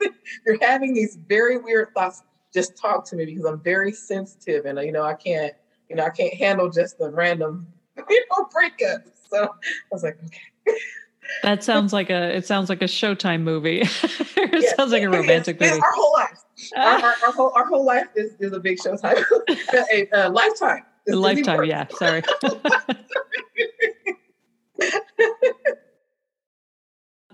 [0.46, 2.22] You're having these very weird thoughts.
[2.52, 5.54] Just talk to me because i'm very sensitive and you know i can't
[5.88, 7.64] you know i can't handle just the random
[8.10, 9.48] you know breakup so i
[9.92, 10.76] was like okay.
[11.44, 13.82] That sounds like a it sounds like a showtime movie.
[13.82, 15.80] It sounds like a romantic movie.
[15.80, 16.40] our whole life
[16.76, 19.22] our, our, our, whole our whole life is, is a big showtime
[19.92, 20.82] a, a lifetime.
[21.08, 22.22] A lifetime yeah sorry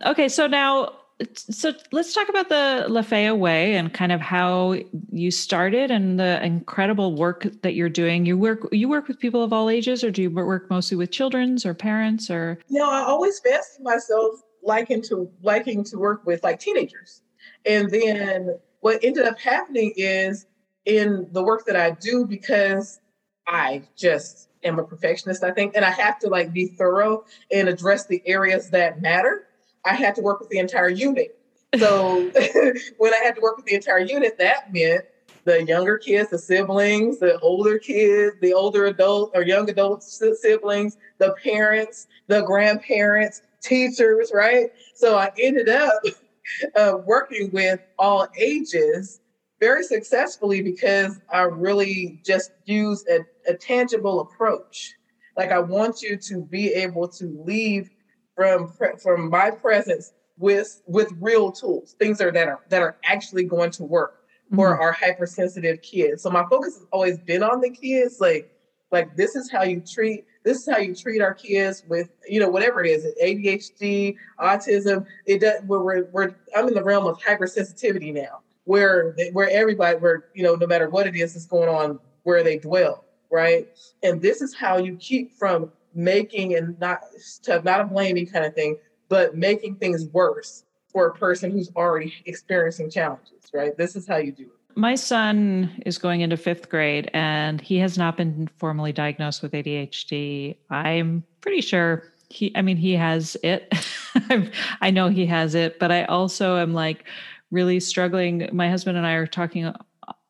[0.04, 0.92] Okay, so now
[1.34, 4.76] so let's talk about the Lafaya Way and kind of how
[5.10, 8.26] you started and the incredible work that you're doing.
[8.26, 11.10] You work you work with people of all ages, or do you work mostly with
[11.10, 12.58] children's or parents or?
[12.68, 17.22] You know, I always fancied myself liking to liking to work with like teenagers,
[17.64, 20.46] and then what ended up happening is
[20.84, 23.00] in the work that I do because
[23.48, 27.68] I just am a perfectionist, I think, and I have to like be thorough and
[27.68, 29.45] address the areas that matter
[29.86, 31.38] I had to work with the entire unit.
[31.78, 32.30] So
[32.98, 35.04] when I had to work with the entire unit, that meant
[35.44, 40.96] the younger kids, the siblings, the older kids, the older adult or young adult siblings,
[41.18, 44.70] the parents, the grandparents, teachers, right?
[44.94, 45.92] So I ended up
[46.76, 49.20] uh, working with all ages
[49.60, 53.20] very successfully because I really just use a,
[53.50, 54.94] a tangible approach.
[55.36, 57.90] Like I want you to be able to leave
[58.36, 58.72] from
[59.02, 63.44] from my presence with with real tools, things that are that are, that are actually
[63.44, 64.22] going to work
[64.54, 64.82] for mm-hmm.
[64.82, 66.22] our hypersensitive kids.
[66.22, 68.52] So my focus has always been on the kids, like
[68.92, 72.38] like this is how you treat this is how you treat our kids with you
[72.38, 75.06] know whatever it is ADHD, autism.
[75.24, 75.62] It does.
[75.64, 80.44] We're, we're, we're I'm in the realm of hypersensitivity now, where where everybody where you
[80.44, 83.66] know no matter what it is that's going on where they dwell, right?
[84.02, 87.00] And this is how you keep from making and not
[87.42, 88.76] to not a blaming kind of thing,
[89.08, 93.76] but making things worse for a person who's already experiencing challenges, right?
[93.76, 94.50] This is how you do it.
[94.78, 99.52] My son is going into fifth grade and he has not been formally diagnosed with
[99.52, 100.56] ADHD.
[100.70, 103.72] I'm pretty sure he, I mean, he has it.
[104.80, 107.04] I know he has it, but I also am like
[107.50, 108.48] really struggling.
[108.52, 109.72] My husband and I are talking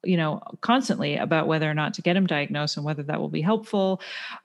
[0.06, 3.28] you know constantly about whether or not to get him diagnosed and whether that will
[3.28, 4.00] be helpful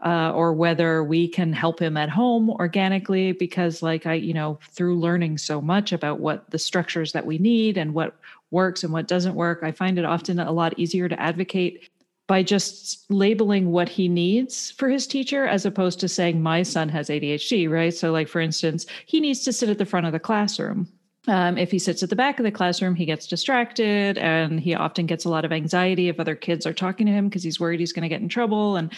[0.05, 4.59] uh, or whether we can help him at home organically because like i you know
[4.71, 8.17] through learning so much about what the structures that we need and what
[8.49, 11.89] works and what doesn't work i find it often a lot easier to advocate
[12.27, 16.87] by just labeling what he needs for his teacher as opposed to saying my son
[16.87, 17.93] has ADHD, right?
[17.93, 20.87] So like for instance, he needs to sit at the front of the classroom
[21.27, 24.73] um, if he sits at the back of the classroom, he gets distracted and he
[24.73, 27.59] often gets a lot of anxiety if other kids are talking to him because he's
[27.59, 28.75] worried he's going to get in trouble.
[28.75, 28.91] And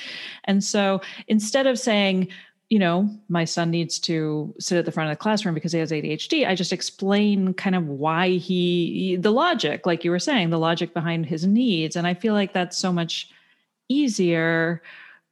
[0.46, 2.30] and so instead of saying,
[2.70, 5.80] you know, my son needs to sit at the front of the classroom because he
[5.80, 10.50] has ADHD, I just explain kind of why he the logic, like you were saying,
[10.50, 11.98] the logic behind his needs.
[11.98, 13.32] And I feel like that's so much
[13.90, 14.82] easier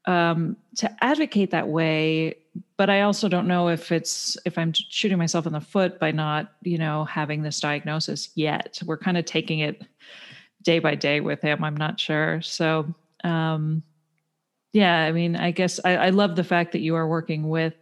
[0.05, 2.35] um, to advocate that way
[2.77, 6.11] but i also don't know if it's if i'm shooting myself in the foot by
[6.11, 8.79] not you know having this diagnosis yet.
[8.85, 9.81] We're kind of taking it
[10.63, 12.41] day by day with him i'm not sure.
[12.41, 13.83] So um
[14.73, 17.73] yeah i mean i guess I, I love the fact that you are working with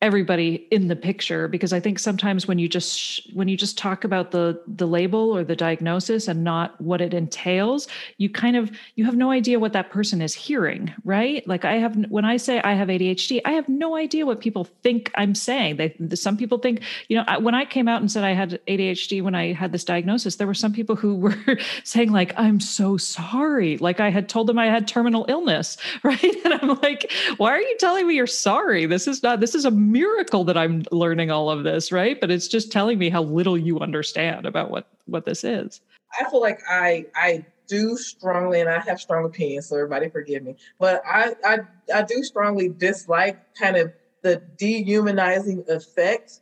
[0.00, 4.04] everybody in the picture because i think sometimes when you just when you just talk
[4.04, 8.70] about the the label or the diagnosis and not what it entails you kind of
[8.94, 11.46] you have no idea what that person is hearing right?
[11.48, 14.64] Like i have when i say i have adhd i have no idea what people
[14.64, 15.76] think i'm saying.
[15.76, 19.22] They some people think you know when i came out and said i had adhd
[19.22, 21.36] when i had this diagnosis there were some people who were
[21.84, 23.78] saying like i'm so sorry.
[23.78, 26.36] Like i had told them i had terminal illness right?
[26.44, 28.86] And i'm like why are you telling me you're sorry?
[28.86, 32.20] This is not this is a miracle that I'm learning all of this, right?
[32.20, 35.80] But it's just telling me how little you understand about what what this is.
[36.18, 40.42] I feel like I I do strongly, and I have strong opinions, so everybody forgive
[40.42, 40.56] me.
[40.78, 41.58] But I I
[41.94, 46.40] I do strongly dislike kind of the dehumanizing effect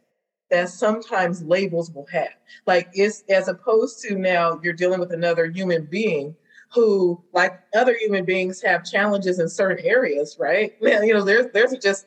[0.51, 2.29] that sometimes labels will have.
[2.67, 6.37] Like it's as opposed to now you're dealing with another human being
[6.73, 10.75] who, like other human beings, have challenges in certain areas, right?
[10.81, 12.07] You know, there's there's just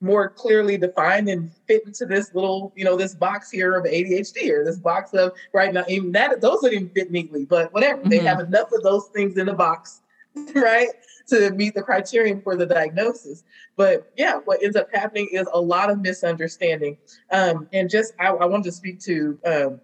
[0.00, 4.50] more clearly defined and fit into this little, you know, this box here of ADHD
[4.50, 5.84] or this box of right now.
[5.88, 8.00] Even that those don't even fit neatly, but whatever.
[8.00, 8.08] Mm-hmm.
[8.08, 10.00] They have enough of those things in the box,
[10.54, 10.88] right,
[11.28, 13.44] to meet the criterion for the diagnosis.
[13.76, 16.96] But yeah, what ends up happening is a lot of misunderstanding.
[17.30, 19.80] Um, and just I, I wanted to speak to um,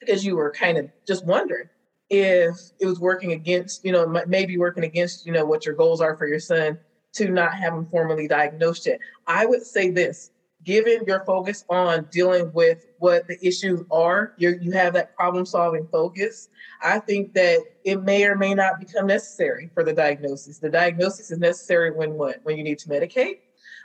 [0.00, 1.68] because you were kind of just wondering
[2.08, 6.00] if it was working against, you know, maybe working against, you know, what your goals
[6.00, 6.78] are for your son
[7.12, 9.00] to not have them formally diagnosed yet.
[9.26, 10.30] I would say this
[10.64, 15.46] given your focus on dealing with what the issues are, you you have that problem
[15.46, 16.48] solving focus.
[16.82, 20.58] I think that it may or may not become necessary for the diagnosis.
[20.58, 22.40] The diagnosis is necessary when what?
[22.42, 23.38] When you need to medicate.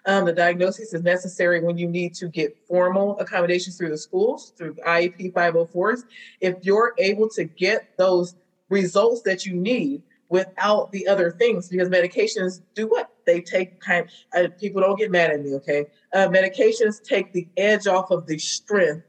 [0.07, 4.53] Um, the diagnosis is necessary when you need to get formal accommodations through the schools,
[4.55, 6.03] through IEP 504s.
[6.41, 8.35] If you're able to get those
[8.69, 13.09] results that you need, without the other things because medications do what?
[13.25, 15.85] They take kind uh, people don't get mad at me okay?
[16.13, 19.05] Uh, medications take the edge off of the strength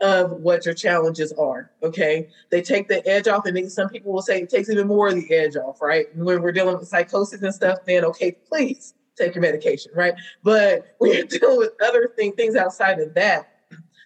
[0.00, 2.28] of what your challenges are okay?
[2.50, 5.14] They take the edge off and some people will say it takes even more of
[5.14, 6.06] the edge off right?
[6.16, 10.14] When we're dealing with psychosis and stuff then okay please take your medication right?
[10.42, 13.52] But when you're dealing with other thing, things outside of that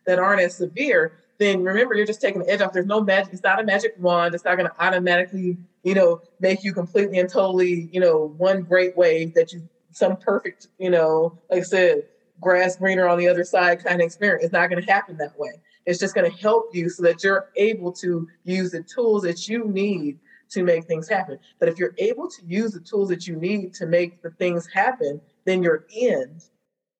[0.07, 2.73] that aren't as severe then remember you're just taking the edge off.
[2.73, 4.35] There's no magic it's not a magic wand.
[4.35, 8.63] It's not going to automatically you know, make you completely and totally, you know, one
[8.63, 12.03] great way that you some perfect, you know, like I said,
[12.41, 14.45] grass greener on the other side kind of experience.
[14.45, 15.51] It's not going to happen that way.
[15.87, 19.49] It's just going to help you so that you're able to use the tools that
[19.49, 20.19] you need
[20.51, 21.39] to make things happen.
[21.59, 24.67] But if you're able to use the tools that you need to make the things
[24.73, 26.43] happen, then your end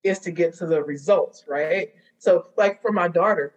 [0.03, 1.89] is to get to the results, right?
[2.17, 3.53] So, like for my daughter,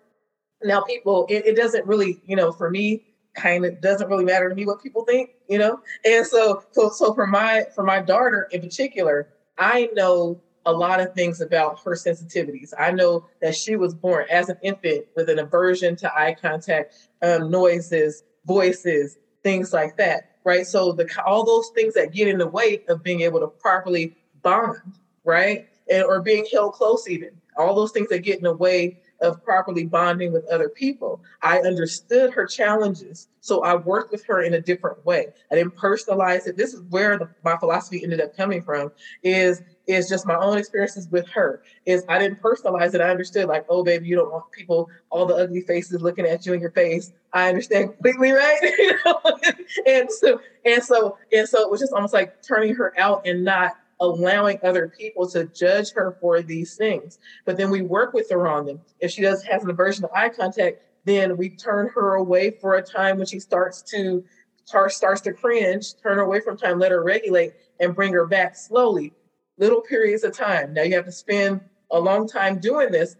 [0.62, 4.48] now people, it, it doesn't really, you know, for me, kind of doesn't really matter
[4.48, 5.80] to me what people think, you know?
[6.04, 11.00] And so, so, so for my, for my daughter in particular, I know a lot
[11.00, 12.72] of things about her sensitivities.
[12.78, 17.08] I know that she was born as an infant with an aversion to eye contact,
[17.22, 20.66] um, noises, voices, things like that, right?
[20.66, 24.16] So the all those things that get in the way of being able to properly
[24.42, 24.78] bond,
[25.24, 28.98] right, and or being held close, even all those things that get in the way
[29.24, 31.20] of properly bonding with other people.
[31.42, 33.28] I understood her challenges.
[33.40, 35.26] So I worked with her in a different way.
[35.50, 36.56] I didn't personalize it.
[36.56, 40.56] This is where the, my philosophy ended up coming from is is just my own
[40.56, 41.62] experiences with her.
[41.84, 43.00] Is I didn't personalize it.
[43.02, 46.46] I understood like, oh baby, you don't want people, all the ugly faces looking at
[46.46, 47.12] you in your face.
[47.32, 48.94] I understand completely, right?
[49.86, 53.44] and so and so and so it was just almost like turning her out and
[53.44, 53.72] not
[54.04, 57.18] allowing other people to judge her for these things.
[57.44, 58.80] But then we work with her on them.
[59.00, 62.74] If she does has an aversion to eye contact, then we turn her away for
[62.74, 64.24] a time when she starts to
[64.64, 68.56] starts to cringe, turn her away from time, let her regulate, and bring her back
[68.56, 69.12] slowly,
[69.58, 70.72] little periods of time.
[70.72, 73.16] Now you have to spend a long time doing this,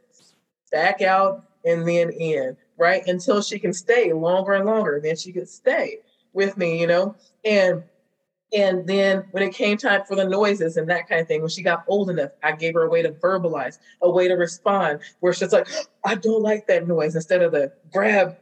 [0.73, 3.07] back out and then in, right?
[3.07, 5.01] Until she can stay longer and longer.
[5.03, 5.99] Then she can stay
[6.33, 7.15] with me, you know?
[7.45, 7.85] And
[8.55, 11.51] and then when it came time for the noises and that kind of thing, when
[11.51, 15.01] she got old enough, I gave her a way to verbalize, a way to respond,
[15.21, 15.69] where she's like,
[16.05, 18.37] I don't like that noise, instead of the grab,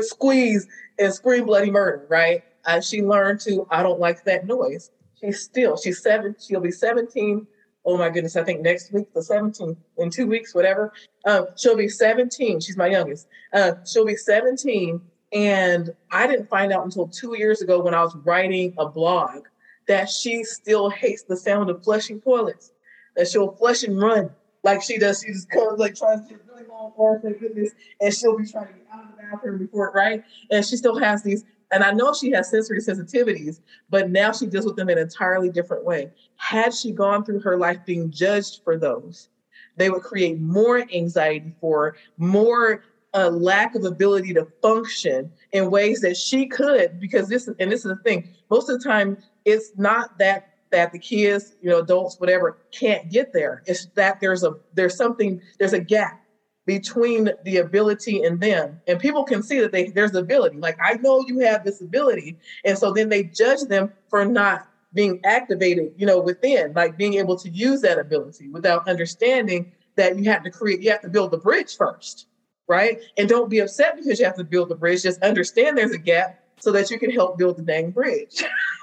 [0.00, 0.66] squeeze,
[0.98, 2.42] and scream bloody murder, right?
[2.64, 4.90] Uh, she learned to, I don't like that noise.
[5.20, 7.46] She's still, she's seven, she'll be 17.
[7.84, 10.92] Oh my goodness, I think next week, the 17th, in two weeks, whatever.
[11.26, 12.60] Um, she'll be 17.
[12.60, 13.26] She's my youngest.
[13.52, 15.00] Uh, she'll be 17
[15.32, 19.44] and I didn't find out until two years ago when I was writing a blog
[19.90, 22.70] that she still hates the sound of flushing toilets.
[23.16, 24.30] That she'll flush and run
[24.62, 25.20] like she does.
[25.20, 28.46] She just comes like tries to get really long arms, thank goodness, and she'll be
[28.46, 30.22] trying to get out of the bathroom before right?
[30.52, 31.44] And she still has these.
[31.72, 33.60] And I know she has sensory sensitivities,
[33.90, 36.12] but now she deals with them in an entirely different way.
[36.36, 39.28] Had she gone through her life being judged for those,
[39.76, 45.68] they would create more anxiety for more a uh, lack of ability to function in
[45.68, 49.18] ways that she could because this and this is the thing most of the time
[49.44, 53.62] it's not that that the kids you know adults whatever can't get there.
[53.66, 56.20] It's that there's a there's something there's a gap
[56.66, 58.80] between the ability and them.
[58.86, 60.58] And people can see that they there's ability.
[60.58, 62.38] Like i know you have this ability.
[62.64, 67.14] And so then they judge them for not being activated you know within like being
[67.14, 71.08] able to use that ability without understanding that you have to create you have to
[71.08, 72.26] build the bridge first
[72.70, 73.00] right?
[73.18, 75.02] And don't be upset because you have to build the bridge.
[75.02, 78.44] Just understand there's a gap so that you can help build the dang bridge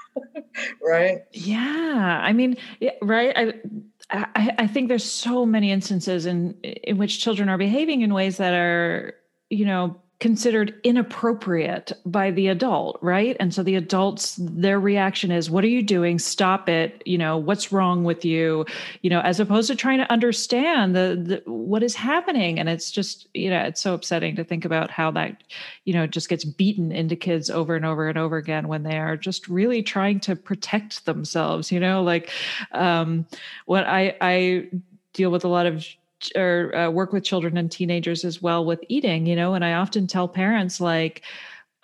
[0.82, 1.18] right?
[1.32, 2.56] Yeah i mean
[3.02, 3.32] right?
[3.36, 3.54] I,
[4.10, 8.36] I i think there's so many instances in in which children are behaving in ways
[8.38, 9.14] that are
[9.50, 13.36] you know considered inappropriate by the adult right?
[13.38, 16.18] And so the adults their reaction is what are you doing?
[16.18, 17.02] Stop it.
[17.06, 18.66] You know what's wrong with you?
[19.02, 22.58] You know as opposed to trying to understand the, the what is happening.
[22.58, 25.44] And it's just you know it's so upsetting to think about how that
[25.84, 28.98] you know just gets beaten into kids over and over and over again when they
[28.98, 32.02] are just really trying to protect themselves you know?
[32.02, 32.30] Like
[32.72, 33.26] um
[33.66, 34.68] what i i
[35.12, 35.84] deal with a lot of
[36.36, 39.74] or uh, work with children and teenagers as well with eating you know and i
[39.74, 41.22] often tell parents like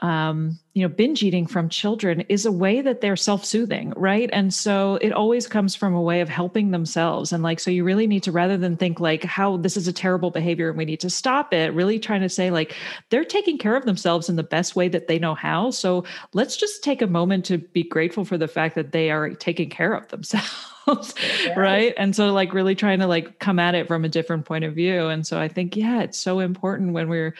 [0.01, 4.29] um, you know, binge eating from children is a way that they're self soothing, right?
[4.33, 7.33] And so it always comes from a way of helping themselves.
[7.33, 9.93] And like, so you really need to, rather than think like how this is a
[9.93, 12.75] terrible behavior and we need to stop it, really trying to say like
[13.11, 15.71] they're taking care of themselves in the best way that they know how.
[15.71, 19.31] So let's just take a moment to be grateful for the fact that they are
[19.31, 20.51] taking care of themselves.
[20.87, 21.59] Yeah.
[21.59, 24.65] right and so like really trying to like come at it from a different point
[24.65, 27.35] of view and so i think yeah it's so important when we're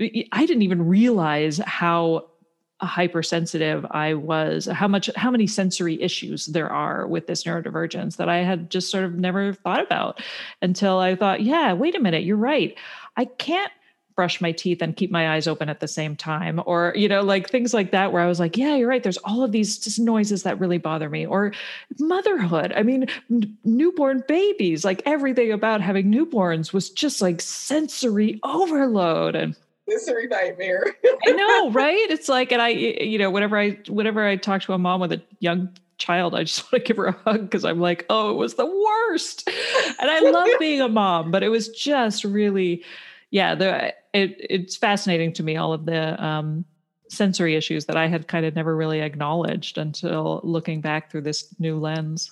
[0.00, 2.26] I didn't even realize how
[2.80, 8.28] hypersensitive I was, how much, how many sensory issues there are with this neurodivergence that
[8.28, 10.20] I had just sort of never thought about
[10.60, 12.76] until I thought, yeah, wait a minute, you're right.
[13.16, 13.70] I can't
[14.16, 17.20] brush my teeth and keep my eyes open at the same time or you know
[17.20, 19.76] like things like that where i was like yeah you're right there's all of these
[19.76, 21.52] just noises that really bother me or
[21.98, 28.38] motherhood i mean n- newborn babies like everything about having newborns was just like sensory
[28.44, 29.56] overload and
[29.88, 30.94] sensory nightmare.
[31.26, 32.10] I know, right?
[32.10, 35.12] It's like, and I, you know, whenever I, whenever I talk to a mom with
[35.12, 38.30] a young child, I just want to give her a hug because I'm like, oh,
[38.30, 39.48] it was the worst.
[40.00, 42.84] And I love being a mom, but it was just really,
[43.30, 46.64] yeah, the it it's fascinating to me all of the um,
[47.08, 51.54] sensory issues that I had kind of never really acknowledged until looking back through this
[51.58, 52.30] new lens.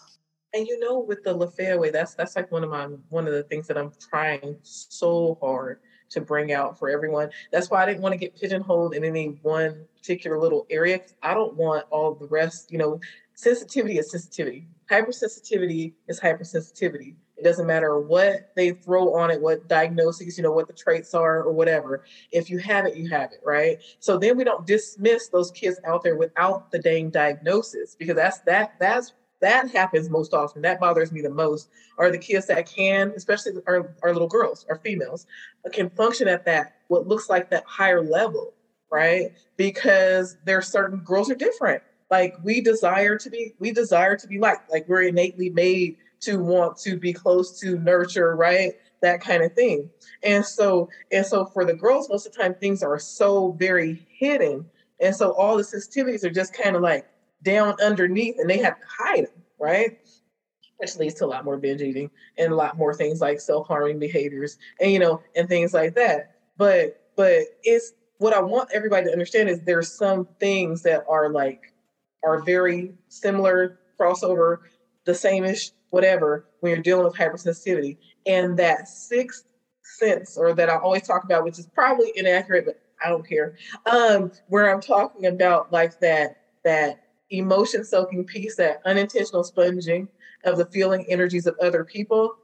[0.55, 3.43] And you know, with the LaFaya that's that's like one of my one of the
[3.45, 5.81] things that I'm trying so hard
[6.13, 7.31] to bring out for everyone.
[7.51, 11.01] That's why I didn't want to get pigeonholed in any one particular little area.
[11.23, 13.01] I don't want all the rest, you know,
[13.35, 14.67] sensitivity is sensitivity.
[14.91, 17.15] Hypersensitivity is hypersensitivity.
[17.37, 21.13] It doesn't matter what they throw on it, what diagnoses, you know, what the traits
[21.13, 22.05] are or whatever.
[22.31, 23.79] If you have it, you have it, right?
[23.99, 28.39] So then we don't dismiss those kids out there without the dang diagnosis because that's
[28.41, 29.13] that that's
[29.43, 30.63] that happens most often.
[30.63, 31.69] That bothers me the most.
[31.99, 35.27] Are the kids that can, especially our, our little girls, our females,
[35.73, 38.55] can function at that what looks like that higher level,
[38.91, 39.33] right?
[39.57, 41.83] Because there are certain girls are different.
[42.11, 44.71] Like we desire to be, we desire to be liked.
[44.71, 48.73] Like we're innately made to want to be close to nurture, right?
[49.01, 49.91] That kind of thing.
[50.23, 54.07] And so, and so for the girls, most of the time things are so very
[54.09, 54.67] hidden.
[55.01, 57.09] And so all the sensitivities are just kind of like
[57.43, 59.99] down underneath and they have to hide them, right?
[60.79, 63.99] Which leads to a lot more binge eating and a lot more things like self-harming
[63.99, 66.37] behaviors and you know and things like that.
[66.57, 71.29] But but it's what I want everybody to understand is there's some things that are
[71.29, 71.73] like
[72.25, 74.59] are very similar, crossover,
[75.05, 77.97] the same-ish, whatever, when you're dealing with hypersensitivity.
[78.27, 79.47] And that sixth
[79.83, 83.57] sense, or that I always talk about, which is probably inaccurate, but I don't care.
[83.87, 87.03] Um, where I'm talking about like that that
[87.33, 90.09] emotion soaking piece, that unintentional sponging
[90.45, 92.37] of the feeling energies of other people,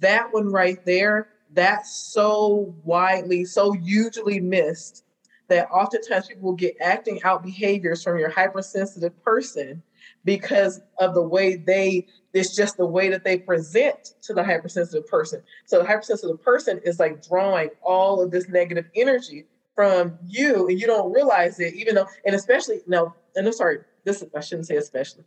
[0.00, 5.04] that one right there, that's so widely, so hugely missed
[5.48, 9.82] that oftentimes people will get acting out behaviors from your hypersensitive person
[10.24, 15.06] because of the way they it's just the way that they present to the hypersensitive
[15.06, 15.42] person.
[15.66, 20.80] So the hypersensitive person is like drawing all of this negative energy from you and
[20.80, 24.66] you don't realize it even though and especially no and i'm sorry this I shouldn't
[24.66, 25.24] say especially.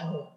[0.00, 0.28] Oh,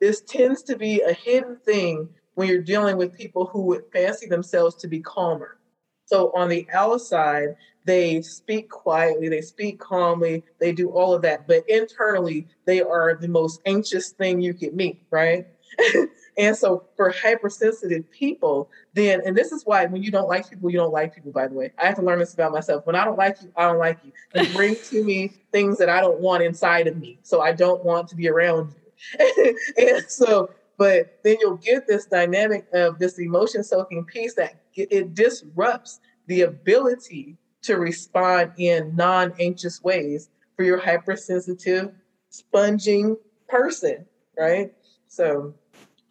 [0.00, 4.26] this tends to be a hidden thing when you're dealing with people who would fancy
[4.26, 5.58] themselves to be calmer.
[6.06, 11.46] So on the outside, they speak quietly, they speak calmly, they do all of that,
[11.46, 15.46] but internally, they are the most anxious thing you could meet, right?
[16.38, 20.70] and so for hypersensitive people, then, and this is why when you don't like people,
[20.70, 21.72] you don't like people, by the way.
[21.78, 22.86] I have to learn this about myself.
[22.86, 24.12] When I don't like you, I don't like you.
[24.34, 27.18] You bring to me things that I don't want inside of me.
[27.22, 28.72] So I don't want to be around
[29.18, 29.56] you.
[29.78, 35.14] and so, but then you'll get this dynamic of this emotion soaking piece that it
[35.14, 41.92] disrupts the ability to respond in non anxious ways for your hypersensitive,
[42.30, 43.16] sponging
[43.48, 44.04] person,
[44.38, 44.72] right?
[45.08, 45.54] So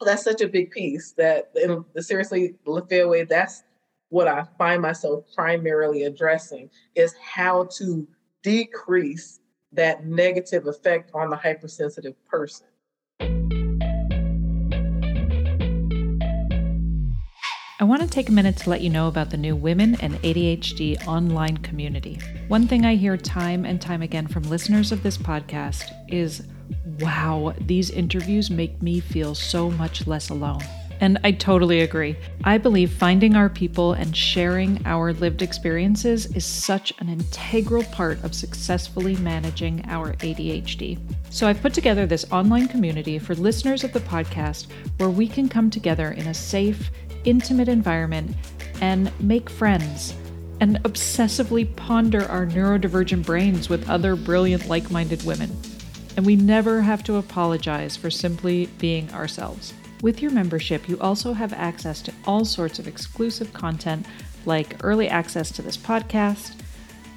[0.06, 3.64] that's such a big piece that in the seriously LaFaya way, that's
[4.10, 8.08] what I find myself primarily addressing is how to
[8.44, 9.40] decrease
[9.72, 12.68] that negative effect on the hypersensitive person.
[17.80, 20.14] I want to take a minute to let you know about the new Women and
[20.22, 22.20] ADHD online community.
[22.48, 26.44] One thing I hear time and time again from listeners of this podcast is
[27.00, 30.62] wow, these interviews make me feel so much less alone.
[31.02, 32.16] And I totally agree.
[32.44, 38.24] I believe finding our people and sharing our lived experiences is such an integral part
[38.24, 41.00] of successfully managing our ADHD.
[41.32, 44.68] So I've put together this online community for listeners of the podcast
[44.98, 46.92] where we can come together in a safe,
[47.24, 48.36] intimate environment
[48.80, 50.14] and make friends
[50.60, 55.50] and obsessively ponder our neurodivergent brains with other brilliant, like minded women.
[56.18, 59.74] And we never have to apologize for simply being ourselves.
[60.02, 64.06] With your membership, you also have access to all sorts of exclusive content
[64.46, 66.60] like early access to this podcast,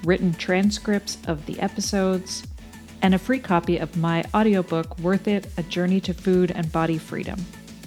[0.03, 2.45] written transcripts of the episodes,
[3.01, 6.97] and a free copy of my audiobook, Worth It A Journey to Food and Body
[6.97, 7.43] Freedom.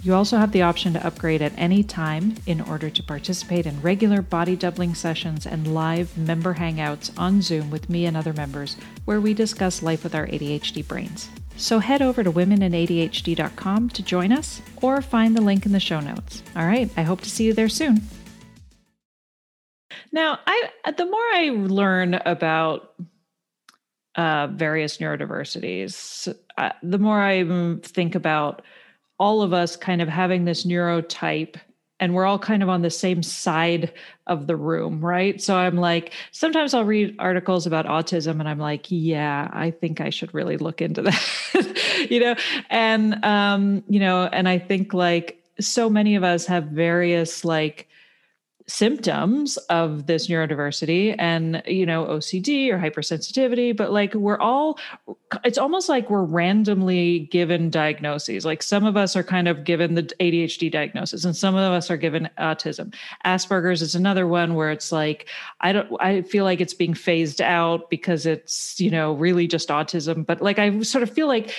[0.09, 3.83] You also have the option to upgrade at any time in order to participate in
[3.83, 8.79] regular body doubling sessions and live member hangouts on Zoom with me and other members
[9.05, 11.29] where we discuss life with our ADHD brains.
[11.59, 16.01] So head over to womenandadhd.com to join us or find the link in the show
[16.01, 16.43] notes.
[16.57, 18.01] All right, I hope to see you there soon.
[20.11, 22.95] Now, I the more I learn about
[24.15, 28.63] uh, various neurodiversities, uh, the more I think about
[29.19, 31.57] all of us kind of having this neurotype
[32.01, 33.93] and we're all kind of on the same side
[34.27, 35.41] of the room, right?
[35.41, 40.01] So I'm like, sometimes I'll read articles about autism and I'm like, yeah, I think
[40.01, 42.37] I should really look into that, you know?
[42.71, 47.89] And, um, you know, and I think like so many of us have various like,
[48.69, 54.79] symptoms of this neurodiversity and you know OCD or hypersensitivity but like we're all
[55.43, 58.45] it's almost like we're randomly given diagnoses.
[58.45, 61.91] Like some of us are kind of given the ADHD diagnosis and some of us
[61.91, 62.95] are given autism.
[63.25, 65.29] Asperger's is another one where it's like
[65.63, 69.71] I don't I feel like it's being phased out because it's you know really just
[69.71, 71.55] autism but like I sort of feel like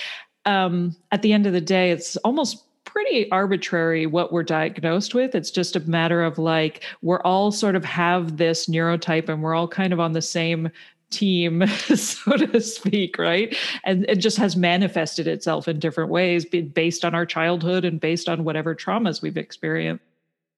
[0.46, 5.34] um at the end of the day it's almost pretty arbitrary what we're diagnosed with.
[5.34, 9.54] It's just a matter of like, we're all sort of have this neurotype and we're
[9.54, 10.70] all kind of on the same
[11.10, 13.56] team, so to speak, right?
[13.84, 18.28] And it just has manifested itself in different ways based on our childhood and based
[18.28, 20.04] on whatever traumas we've experienced.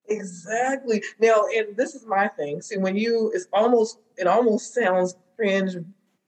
[0.09, 1.03] Exactly.
[1.21, 2.63] Now, and this is my thing.
[2.63, 5.77] See, when you, it's almost, it almost sounds cringe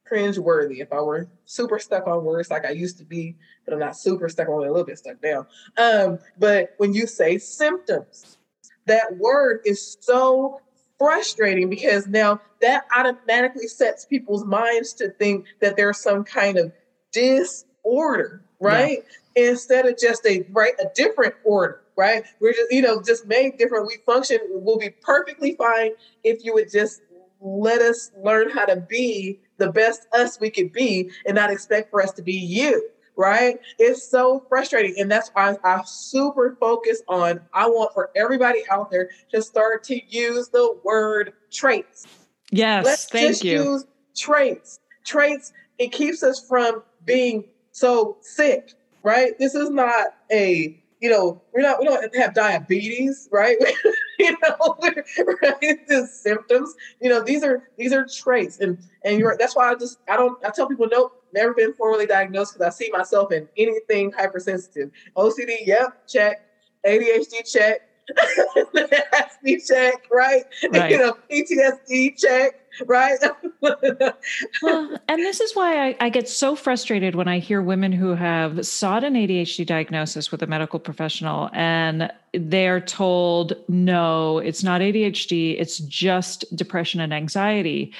[0.04, 3.74] cringe worthy if I were super stuck on words like I used to be, but
[3.74, 5.46] I'm not super stuck on a little bit stuck down.
[5.76, 8.38] Um, but when you say symptoms,
[8.86, 10.60] that word is so
[10.98, 16.72] frustrating because now that automatically sets people's minds to think that there's some kind of
[17.12, 18.98] disorder, right?
[19.36, 19.48] Yeah.
[19.50, 22.24] Instead of just a right a different order, right?
[22.40, 23.86] We're just you know just made different.
[23.86, 24.38] We function.
[24.48, 25.90] We'll be perfectly fine
[26.22, 27.02] if you would just
[27.44, 31.90] let us learn how to be the best us we could be and not expect
[31.90, 33.60] for us to be you right?
[33.78, 34.96] It's so frustrating.
[34.98, 39.84] And that's why i super focus on i want for everybody out there to start
[39.84, 42.08] to use the word traits.
[42.50, 43.62] Yes Let's thank just you.
[43.62, 43.86] use
[44.16, 44.80] traits.
[45.04, 48.72] Traits it keeps us from being so sick
[49.04, 49.38] right?
[49.38, 53.58] This is not a you know, we're not we don't have diabetes, right?
[54.18, 55.60] you know, right?
[55.86, 56.74] The symptoms.
[56.98, 60.16] You know, these are these are traits, and and you're that's why I just I
[60.16, 64.12] don't I tell people nope, never been formally diagnosed because I see myself in anything
[64.12, 64.92] hypersensitive.
[65.14, 66.38] OCD, yep, check.
[66.86, 67.82] ADHD, check.
[68.16, 70.44] SB check, right?
[70.72, 70.90] right?
[70.90, 73.18] You know, PTSD check, right?
[74.62, 78.14] well, and this is why I, I, get so frustrated when I hear women who
[78.14, 84.80] have sought an ADHD diagnosis with a medical professional and they're told, no, it's not
[84.80, 87.92] ADHD, it's just depression and anxiety.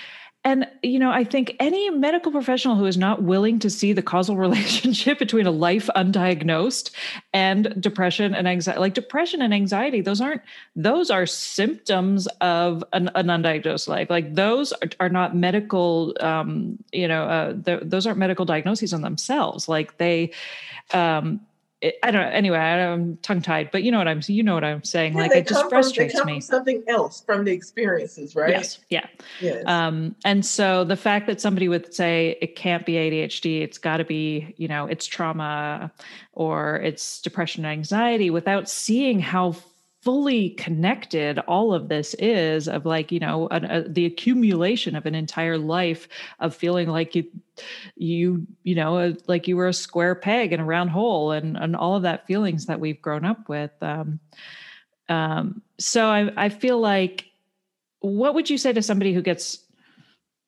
[0.44, 4.02] And you know i think any medical professional who is not willing to see the
[4.02, 6.90] causal relationship between a life undiagnosed
[7.32, 10.42] and depression and anxiety like depression and anxiety those aren't
[10.76, 14.10] those are symptoms of an, an undiagnosed life.
[14.10, 19.02] Like those are, are not medical um you know uh, those aren't medical diagnoses on
[19.02, 19.68] themselves.
[19.68, 20.32] Like they
[20.92, 21.40] um
[21.84, 22.30] it, I don't know.
[22.30, 24.22] Anyway, I'm tongue tied, but you know what I'm.
[24.26, 25.12] You know what I'm saying.
[25.12, 26.40] Yeah, like it just frustrates from, me.
[26.40, 28.48] something else from the experiences, right?
[28.50, 28.78] Yes.
[28.88, 29.06] Yeah.
[29.40, 29.64] Yes.
[29.66, 33.98] Um, and so the fact that somebody would say it can't be ADHD, it's got
[33.98, 35.92] to be, you know, it's trauma
[36.32, 39.54] or it's depression and anxiety, without seeing how
[40.04, 45.06] fully connected all of this is of like you know a, a, the accumulation of
[45.06, 46.06] an entire life
[46.40, 47.24] of feeling like you
[47.96, 51.74] you you know like you were a square peg in a round hole and and
[51.74, 54.20] all of that feelings that we've grown up with um,
[55.08, 57.24] um, so I, I feel like
[58.00, 59.64] what would you say to somebody who gets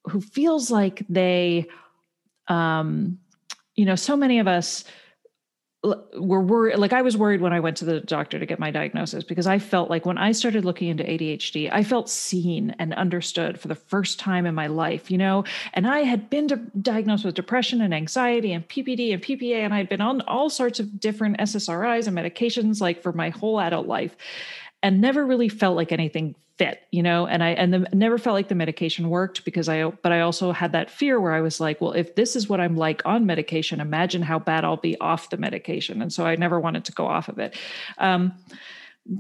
[0.05, 1.67] who feels like they
[2.49, 3.19] um
[3.75, 4.85] you know so many of us
[6.19, 8.71] were worried like i was worried when i went to the doctor to get my
[8.71, 12.93] diagnosis because i felt like when i started looking into adhd i felt seen and
[12.95, 15.45] understood for the first time in my life you know?
[15.75, 19.89] And i had been diagnosed with depression and anxiety and ppd and ppa and i'd
[19.89, 24.17] been on all sorts of different ssris and medications like for my whole adult life
[24.87, 27.27] and never really felt like anything fit you know?
[27.27, 30.53] And i and the, never felt like the medication worked because i but i also
[30.53, 33.27] had that fear where i was like well if this is what i'm like on
[33.27, 36.01] medication imagine how bad i'll be off the medication.
[36.01, 37.57] And so i never wanted to go off of it.
[37.99, 38.33] Um,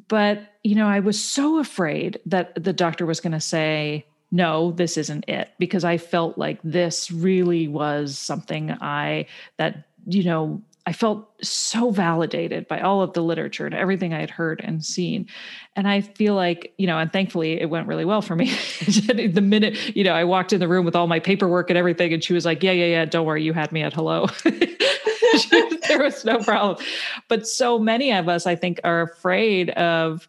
[0.08, 4.72] but you know i was so afraid that the doctor was going to say no
[4.72, 9.26] this isn't it because i felt like this really was something i
[9.58, 14.20] that you know I felt so validated by all of the literature and everything I
[14.20, 15.26] had heard and seen.
[15.74, 18.46] And I feel like, you know, and thankfully it went really well for me.
[18.86, 22.12] the minute, you know, I walked in the room with all my paperwork and everything,
[22.12, 24.26] and she was like, Yeah, yeah, yeah, don't worry, you had me at hello.
[25.88, 26.84] there was no problem.
[27.28, 30.28] But so many of us, I think, are afraid of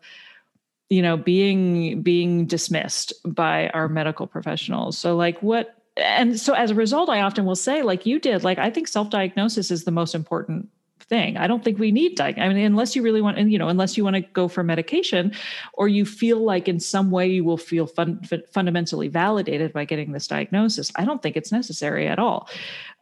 [0.90, 6.72] you know being being dismissed by our medical professionals so like what and so as
[6.72, 9.92] a result i often will say like you did like i think self-diagnosis is the
[9.92, 10.70] most important
[11.10, 11.38] thing.
[11.38, 13.96] I don't think we need diag- i mean unless you really want you know unless
[13.96, 15.32] you want to go for medication
[15.74, 18.22] or you feel like in some way you will feel fun,
[18.52, 22.50] fundamentally validated by getting this diagnosis i don't think it's necessary at all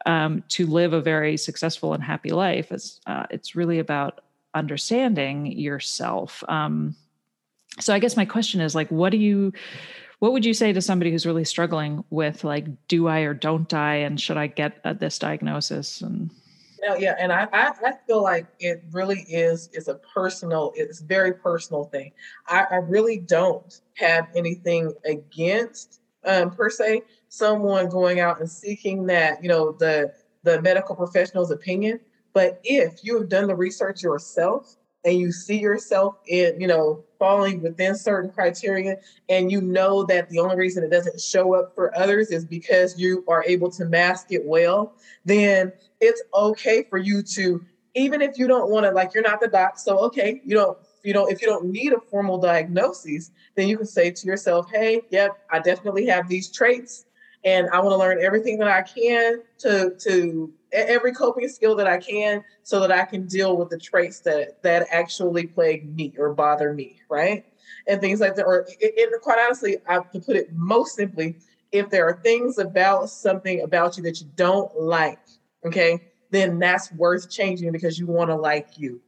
[0.06, 2.70] um, to live a very successful and happy life.
[2.70, 4.20] It's, uh, it's really about
[4.54, 6.42] understanding yourself.
[6.48, 6.94] Um,
[7.78, 9.52] so i guess my question is like what do you
[10.18, 13.72] what would you say to somebody who's really struggling with like do i or don't
[13.74, 16.30] i and should i get uh, this diagnosis and
[16.86, 21.00] no, yeah, and I, I, I feel like it really is is a personal, it's
[21.00, 22.12] very personal thing.
[22.46, 29.06] I, I really don't have anything against um, per se someone going out and seeking
[29.06, 30.12] that you know the
[30.42, 31.98] the medical professional's opinion.
[32.32, 34.76] But if you have done the research yourself
[35.06, 38.96] and you see yourself in, you know, falling within certain criteria,
[39.28, 42.98] and you know that the only reason it doesn't show up for others is because
[42.98, 44.92] you are able to mask it well,
[45.24, 49.40] then it's okay for you to, even if you don't want to, like you're not
[49.40, 53.30] the doc, so okay, you don't you know, if you don't need a formal diagnosis,
[53.54, 57.06] then you can say to yourself, hey, yep, I definitely have these traits
[57.44, 61.86] and I want to learn everything that I can to to every coping skill that
[61.86, 66.12] I can so that I can deal with the traits that that actually plague me
[66.18, 67.44] or bother me, right?
[67.86, 68.46] And things like that.
[68.46, 71.36] Or it, it, quite honestly, I to put it most simply,
[71.72, 75.18] if there are things about something about you that you don't like,
[75.64, 75.98] okay,
[76.30, 79.00] then that's worth changing because you want to like you.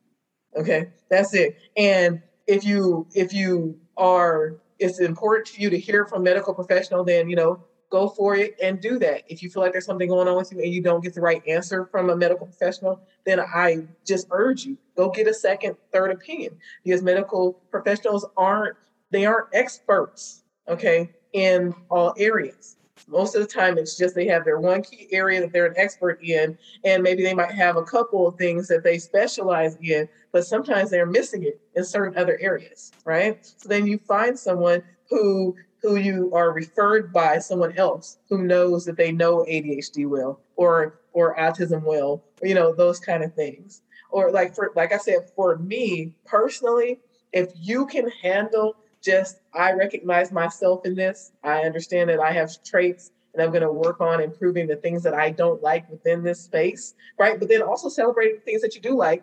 [0.56, 1.54] Okay, that's it.
[1.76, 7.04] And if you if you are it's important to you to hear from medical professional,
[7.04, 9.22] then you know go for it and do that.
[9.28, 11.20] If you feel like there's something going on with you and you don't get the
[11.20, 15.76] right answer from a medical professional, then I just urge you go get a second,
[15.92, 18.76] third opinion because medical professionals aren't
[19.10, 22.76] they aren't experts, okay, in all areas.
[23.06, 25.74] Most of the time, it's just they have their one key area that they're an
[25.76, 30.08] expert in, and maybe they might have a couple of things that they specialize in,
[30.32, 33.38] but sometimes they're missing it in certain other areas, right?
[33.46, 38.84] So then you find someone who who you are referred by someone else who knows
[38.84, 43.82] that they know ADHD well or or autism well, you know, those kind of things.
[44.10, 47.00] Or like for like I said, for me personally,
[47.32, 52.62] if you can handle just I recognize myself in this, I understand that I have
[52.64, 56.22] traits and I'm going to work on improving the things that I don't like within
[56.22, 57.38] this space, right?
[57.38, 59.22] But then also celebrating things that you do like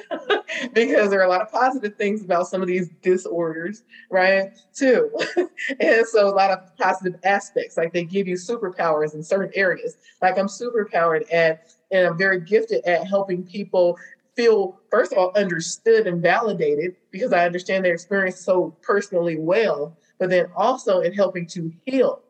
[0.72, 4.50] because there are a lot of positive things about some of these disorders, right?
[4.74, 5.10] Too.
[5.80, 9.96] and so a lot of positive aspects, like they give you superpowers in certain areas.
[10.20, 13.98] Like I'm superpowered at, and I'm very gifted at helping people
[14.34, 19.96] feel, first of all, understood and validated because I understand their experience so personally well,
[20.18, 22.22] but then also in helping to heal,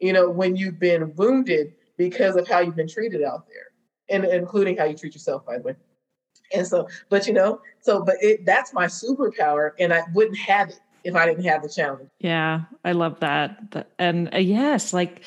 [0.00, 3.68] you know, when you've been wounded because of how you've been treated out there,
[4.08, 5.76] and including how you treat yourself, by the way.
[6.52, 10.70] And so, but you know, so but it that's my superpower, and I wouldn't have
[10.70, 12.08] it if I didn't have the challenge.
[12.18, 13.88] Yeah, I love that.
[13.98, 15.22] And uh, yes, like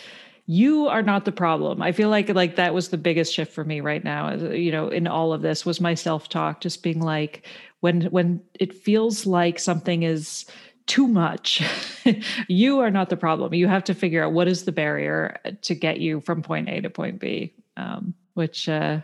[0.47, 1.82] you are not the problem.
[1.82, 4.34] I feel like like that was the biggest shift for me right now.
[4.34, 7.45] You know, in all of this was my self talk, just being like,
[7.82, 10.45] when when it feels like something is
[10.88, 11.61] too much,
[12.47, 13.53] you are not the problem.
[13.53, 16.82] You have to figure out what is the barrier to get you from point A
[16.82, 18.68] to point B, um, which.
[18.68, 19.01] Uh,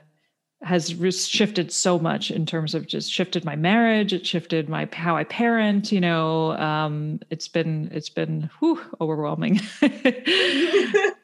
[0.63, 0.95] has
[1.27, 5.23] shifted so much in terms of just shifted my marriage it shifted my how i
[5.23, 9.59] parent you know um, it's been it's been whew, overwhelming.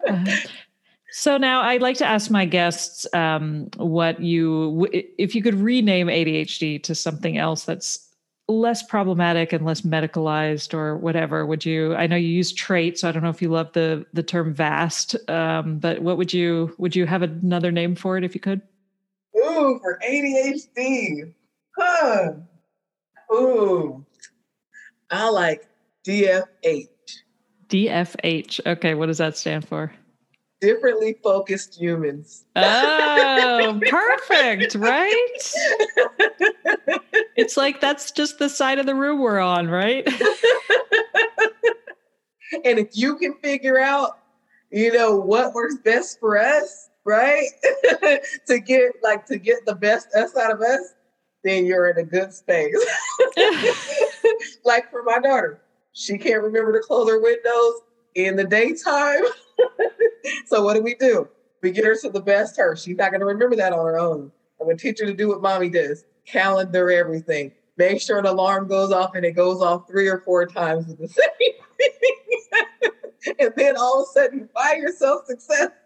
[0.07, 0.25] Uh,
[1.11, 6.07] so now i'd like to ask my guests um, what you if you could rename
[6.07, 8.09] adhd to something else that's
[8.47, 13.07] less problematic and less medicalized or whatever would you i know you use trait so
[13.07, 16.73] i don't know if you love the the term vast um, but what would you
[16.79, 18.61] would you have another name for it if you could
[19.37, 21.33] Ooh, for ADHD.
[21.77, 22.31] Huh.
[23.33, 24.05] Ooh.
[25.11, 25.67] I like
[26.05, 26.87] DFH.
[27.67, 28.59] DFH.
[28.65, 29.91] Okay, what does that stand for?
[30.61, 32.45] Differently focused humans.
[32.55, 35.27] Oh, perfect, right?
[37.37, 40.05] it's like that's just the side of the room we're on, right?
[42.65, 44.19] and if you can figure out,
[44.71, 47.49] you know, what works best for us, right?
[48.47, 50.93] to get like to get the best us out of us,
[51.43, 52.77] then you're in a good space.
[54.63, 55.61] like for my daughter,
[55.93, 57.81] she can't remember to close her windows
[58.15, 59.23] in the daytime.
[60.45, 61.27] so what do we do?
[61.61, 62.75] We get her to the best her.
[62.75, 64.31] She's not going to remember that on her own.
[64.61, 66.05] I'm going to teach her to do what mommy does.
[66.25, 67.51] Calendar everything.
[67.77, 70.99] Make sure an alarm goes off and it goes off three or four times with
[70.99, 73.35] the same thing.
[73.39, 75.78] and then all of a sudden, you find yourself successful.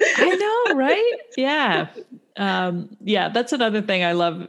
[0.00, 1.12] I know, right?
[1.36, 1.88] Yeah.
[2.36, 4.48] Um, yeah, that's another thing I love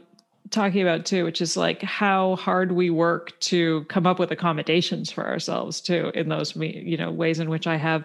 [0.50, 5.10] talking about too, which is like how hard we work to come up with accommodations
[5.10, 8.04] for ourselves too in those you know ways in which I have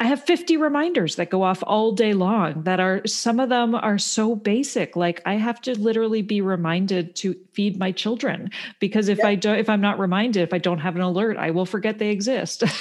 [0.00, 3.76] I have 50 reminders that go off all day long that are some of them
[3.76, 9.08] are so basic like I have to literally be reminded to feed my children because
[9.08, 9.26] if yep.
[9.26, 12.00] I don't if I'm not reminded if I don't have an alert I will forget
[12.00, 12.64] they exist.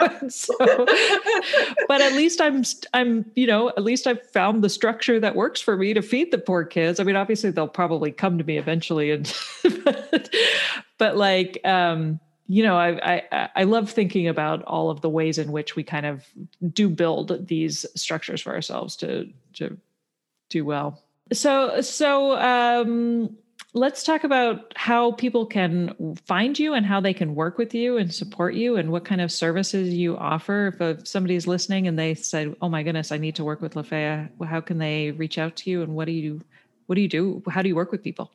[0.28, 0.54] so
[1.86, 5.60] but at least I'm I'm you know at least I've found the structure that works
[5.60, 6.98] for me to feed the poor kids.
[6.98, 9.32] I mean obviously they'll probably come to me eventually and
[9.84, 10.34] but,
[10.98, 12.18] but like um
[12.50, 15.84] you know, I, I I love thinking about all of the ways in which we
[15.84, 16.26] kind of
[16.72, 19.78] do build these structures for ourselves to to
[20.48, 21.00] do well.
[21.32, 23.36] So so um,
[23.72, 27.98] let's talk about how people can find you and how they can work with you
[27.98, 30.76] and support you and what kind of services you offer.
[30.80, 34.28] If somebody's listening and they said, "Oh my goodness, I need to work with Lafaya,"
[34.44, 36.40] how can they reach out to you and what do you
[36.86, 37.44] what do you do?
[37.48, 38.32] How do you work with people?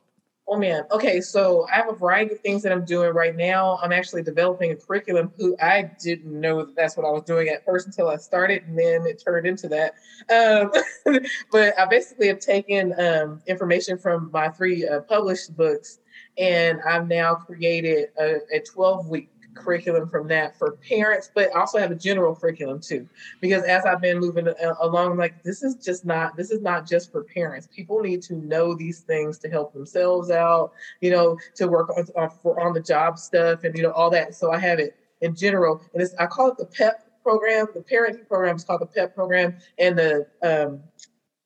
[0.48, 0.84] Oh man.
[0.92, 3.80] Okay, so I have a variety of things that I'm doing right now.
[3.82, 7.48] I'm actually developing a curriculum who I didn't know that that's what I was doing
[7.48, 9.94] at first until I started, and then it turned into that.
[10.30, 10.70] Um,
[11.50, 15.98] but I basically have taken um, information from my three uh, published books,
[16.38, 21.78] and I've now created a, a 12 week curriculum from that for parents, but also
[21.78, 23.08] have a general curriculum too.
[23.40, 24.48] Because as I've been moving
[24.80, 27.68] along, like this is just not this is not just for parents.
[27.74, 32.06] People need to know these things to help themselves out, you know, to work on,
[32.16, 34.34] on for on the job stuff and you know all that.
[34.34, 37.66] So I have it in general, and it's I call it the PEP program.
[37.74, 40.80] The parenting program is called the PEP program, and the um,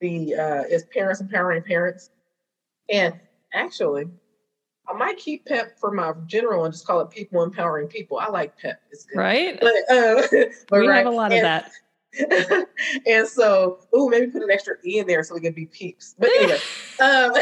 [0.01, 2.11] the uh, is Parents Empowering Parents.
[2.91, 3.19] And
[3.55, 4.07] actually,
[4.91, 8.19] I might keep PEP for my general and just call it People Empowering People.
[8.19, 8.81] I like PEP.
[8.91, 9.19] It's good.
[9.19, 9.61] Right.
[9.61, 10.23] But, uh,
[10.69, 10.99] but we right.
[10.99, 12.67] have a lot and, of that.
[13.07, 16.17] and so, oh, maybe put an extra E in there so we can be peeps.
[16.19, 16.55] But anyway,
[17.01, 17.33] um,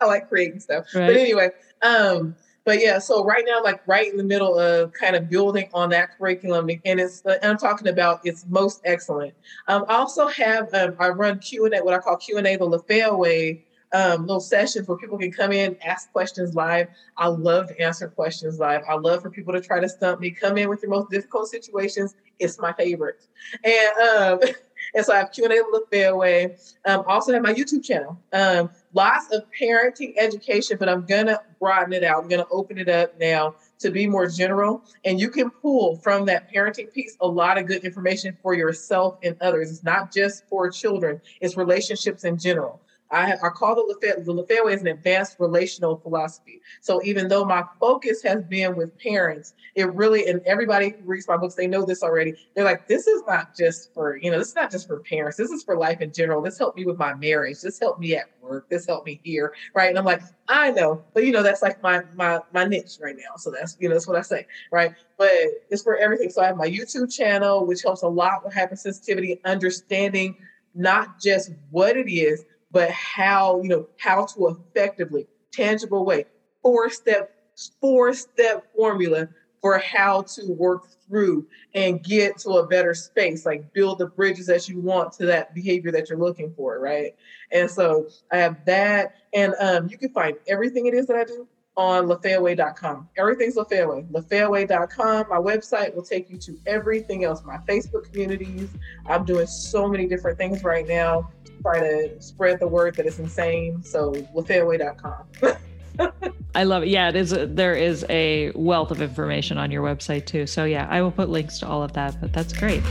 [0.00, 0.86] I like creating stuff.
[0.94, 1.06] Right.
[1.06, 1.50] But anyway,
[1.82, 5.70] um, but yeah, so right now, like right in the middle of kind of building
[5.72, 9.32] on that curriculum, and it's uh, I'm talking about it's most excellent.
[9.66, 12.46] Um, I also have um, I run Q and A, what I call Q and
[12.46, 16.88] A, the LaFaya way um, little sessions where people can come in, ask questions live.
[17.16, 18.82] I love to answer questions live.
[18.88, 20.30] I love for people to try to stump me.
[20.30, 22.14] Come in with your most difficult situations.
[22.38, 23.26] It's my favorite.
[23.64, 24.50] And um,
[24.94, 26.56] And so I have Q&A with Fairway.
[26.86, 28.18] Um, also have my YouTube channel.
[28.32, 32.22] Um, lots of parenting education, but I'm to broaden it out.
[32.22, 34.82] I'm to open it up now to be more general.
[35.04, 39.18] And you can pull from that parenting piece a lot of good information for yourself
[39.22, 39.70] and others.
[39.70, 42.80] It's not just for children, it's relationships in general.
[43.12, 46.60] I, I call the LaFaya, the way is an advanced relational philosophy.
[46.80, 51.26] So even though my focus has been with parents, it really, and everybody who reads
[51.26, 52.34] my books, they know this already.
[52.54, 55.36] They're like, this is not just for, you know, this is not just for parents.
[55.36, 56.40] This is for life in general.
[56.40, 57.60] This helped me with my marriage.
[57.62, 58.68] This helped me at work.
[58.68, 59.54] This helped me here.
[59.74, 59.88] Right.
[59.88, 63.16] And I'm like, I know, but you know, that's like my, my, my niche right
[63.16, 63.36] now.
[63.36, 64.46] So that's, you know, that's what I say.
[64.70, 64.94] Right.
[65.18, 65.32] But
[65.68, 66.30] it's for everything.
[66.30, 70.36] So I have my YouTube channel, which helps a lot with hypersensitivity, understanding
[70.74, 76.24] not just what it is, but how, you know, how to effectively, tangible way,
[76.62, 77.34] four step,
[77.80, 79.28] four step formula
[79.60, 84.46] for how to work through and get to a better space, like build the bridges
[84.46, 87.14] that you want to that behavior that you're looking for, right?
[87.52, 91.24] And so I have that, and um, you can find everything it is that I
[91.24, 91.46] do
[91.76, 93.08] on LaFayaway.com.
[93.16, 94.10] Everything's LaFayaway.
[94.10, 95.26] LaFayaway.com.
[95.28, 97.42] My website will take you to everything else.
[97.44, 98.68] My Facebook communities.
[99.06, 101.30] I'm doing so many different things right now.
[101.62, 103.82] Try to spread the word that it's insane.
[103.82, 105.24] So LaFayaway.com.
[106.54, 106.88] I love it.
[106.88, 107.32] Yeah, it is.
[107.32, 110.46] A, there is a wealth of information on your website too.
[110.46, 112.20] So yeah, I will put links to all of that.
[112.20, 112.82] But that's great.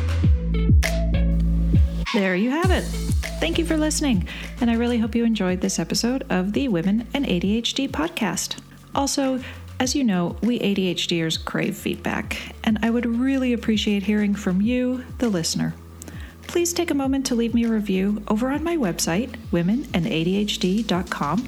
[2.14, 2.84] There you have it.
[3.40, 4.28] Thank you for listening,
[4.60, 8.58] and I really hope you enjoyed this episode of the Women and ADHD podcast.
[8.96, 9.40] Also,
[9.80, 15.06] as you know, we ADHDers crave feedback, and I would really appreciate hearing from you,
[15.20, 15.74] the listener.
[16.50, 21.48] Please take a moment to leave me a review over on my website, womenandadhd.com,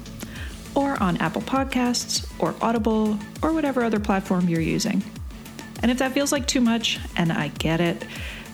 [0.76, 5.02] or on Apple Podcasts, or Audible, or whatever other platform you're using.
[5.82, 8.04] And if that feels like too much, and I get it,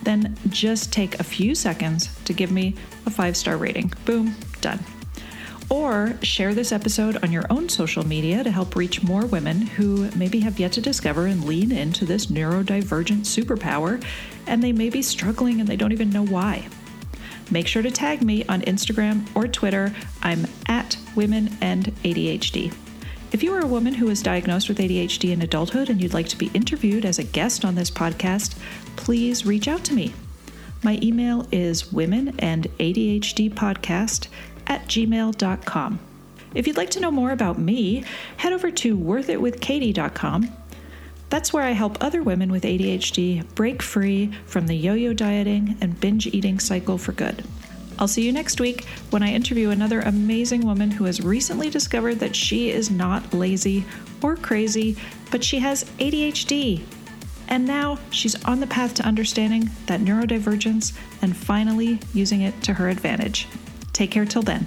[0.05, 2.75] then just take a few seconds to give me
[3.05, 3.93] a five star rating.
[4.07, 4.83] Boom, done.
[5.69, 10.11] Or share this episode on your own social media to help reach more women who
[10.17, 14.03] maybe have yet to discover and lean into this neurodivergent superpower,
[14.49, 16.69] and they may be struggling and they don't even know why.
[17.51, 19.95] Make sure to tag me on Instagram or Twitter.
[20.23, 22.75] I'm at Women and ADHD.
[23.31, 26.29] If you are a woman who was diagnosed with ADHD in adulthood and you'd like
[26.29, 28.57] to be interviewed as a guest on this podcast,
[28.97, 30.15] please reach out to me.
[30.83, 34.29] My email is women and ADHD podcast
[34.67, 36.01] at gmail.com.
[36.55, 38.05] If you'd like to know more about me,
[38.39, 40.51] head over to worthitwithkatie.com.
[41.31, 45.77] That's where I help other women with ADHD break free from the yo yo dieting
[45.81, 47.45] and binge eating cycle for good.
[47.99, 52.21] I'll see you next week when I interview another amazing woman who has recently discovered
[52.21, 53.85] that she is not lazy
[54.23, 54.97] or crazy,
[55.31, 56.83] but she has ADHD.
[57.49, 62.75] And now she's on the path to understanding that neurodivergence and finally using it to
[62.75, 63.49] her advantage.
[63.93, 64.67] Take care till then.